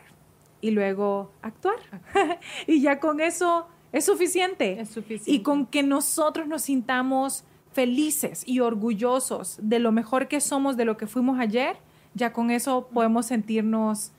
[0.62, 1.80] y luego actuar.
[2.68, 4.80] y ya con eso es suficiente.
[4.80, 5.32] Es suficiente.
[5.32, 10.86] Y con que nosotros nos sintamos felices y orgullosos de lo mejor que somos, de
[10.86, 11.78] lo que fuimos ayer,
[12.14, 14.12] ya con eso podemos sentirnos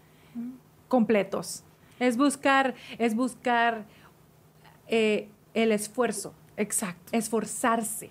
[0.88, 1.64] completos.
[2.00, 3.84] Es buscar, es buscar
[4.88, 6.34] eh, el esfuerzo.
[6.56, 7.16] Exacto.
[7.16, 8.10] Esforzarse.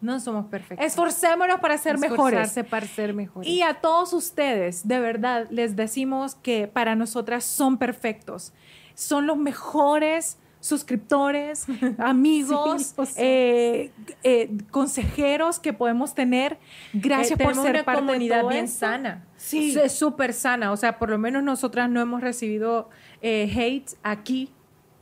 [0.00, 0.86] No somos perfectos.
[0.86, 2.58] Esforcémonos para ser mejores.
[2.70, 3.48] para ser mejores.
[3.48, 8.52] Y a todos ustedes, de verdad, les decimos que para nosotras son perfectos.
[8.94, 11.66] Son los mejores suscriptores,
[11.98, 13.92] amigos, eh,
[14.24, 16.58] eh, consejeros que podemos tener.
[16.92, 19.24] Gracias eh, por ser una parte comunidad de bien sana.
[19.36, 19.78] Sí.
[19.80, 20.72] Es súper sana.
[20.72, 22.90] O sea, por lo menos nosotras no hemos recibido
[23.22, 24.50] hate aquí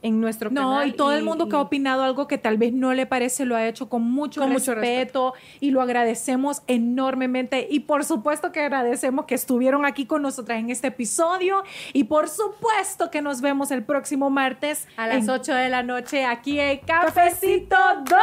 [0.05, 0.75] en nuestro no, canal.
[0.75, 3.47] No, y todo el mundo que ha opinado algo que tal vez no le parece
[3.47, 7.67] lo ha hecho con mucho, respeto, y lo agradecemos enormemente.
[7.71, 12.29] Y por supuesto que agradecemos que estuvieron aquí con nosotras en este episodio y por
[12.29, 16.81] supuesto que nos vemos el próximo martes a las 8 de la noche aquí en
[16.81, 18.21] Cafecito Doble.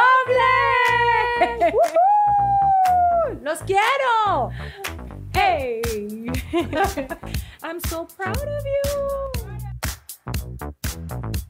[3.42, 4.50] ¡Los quiero!
[5.34, 5.82] Hey!
[7.64, 8.64] I'm so proud of
[11.26, 11.42] you.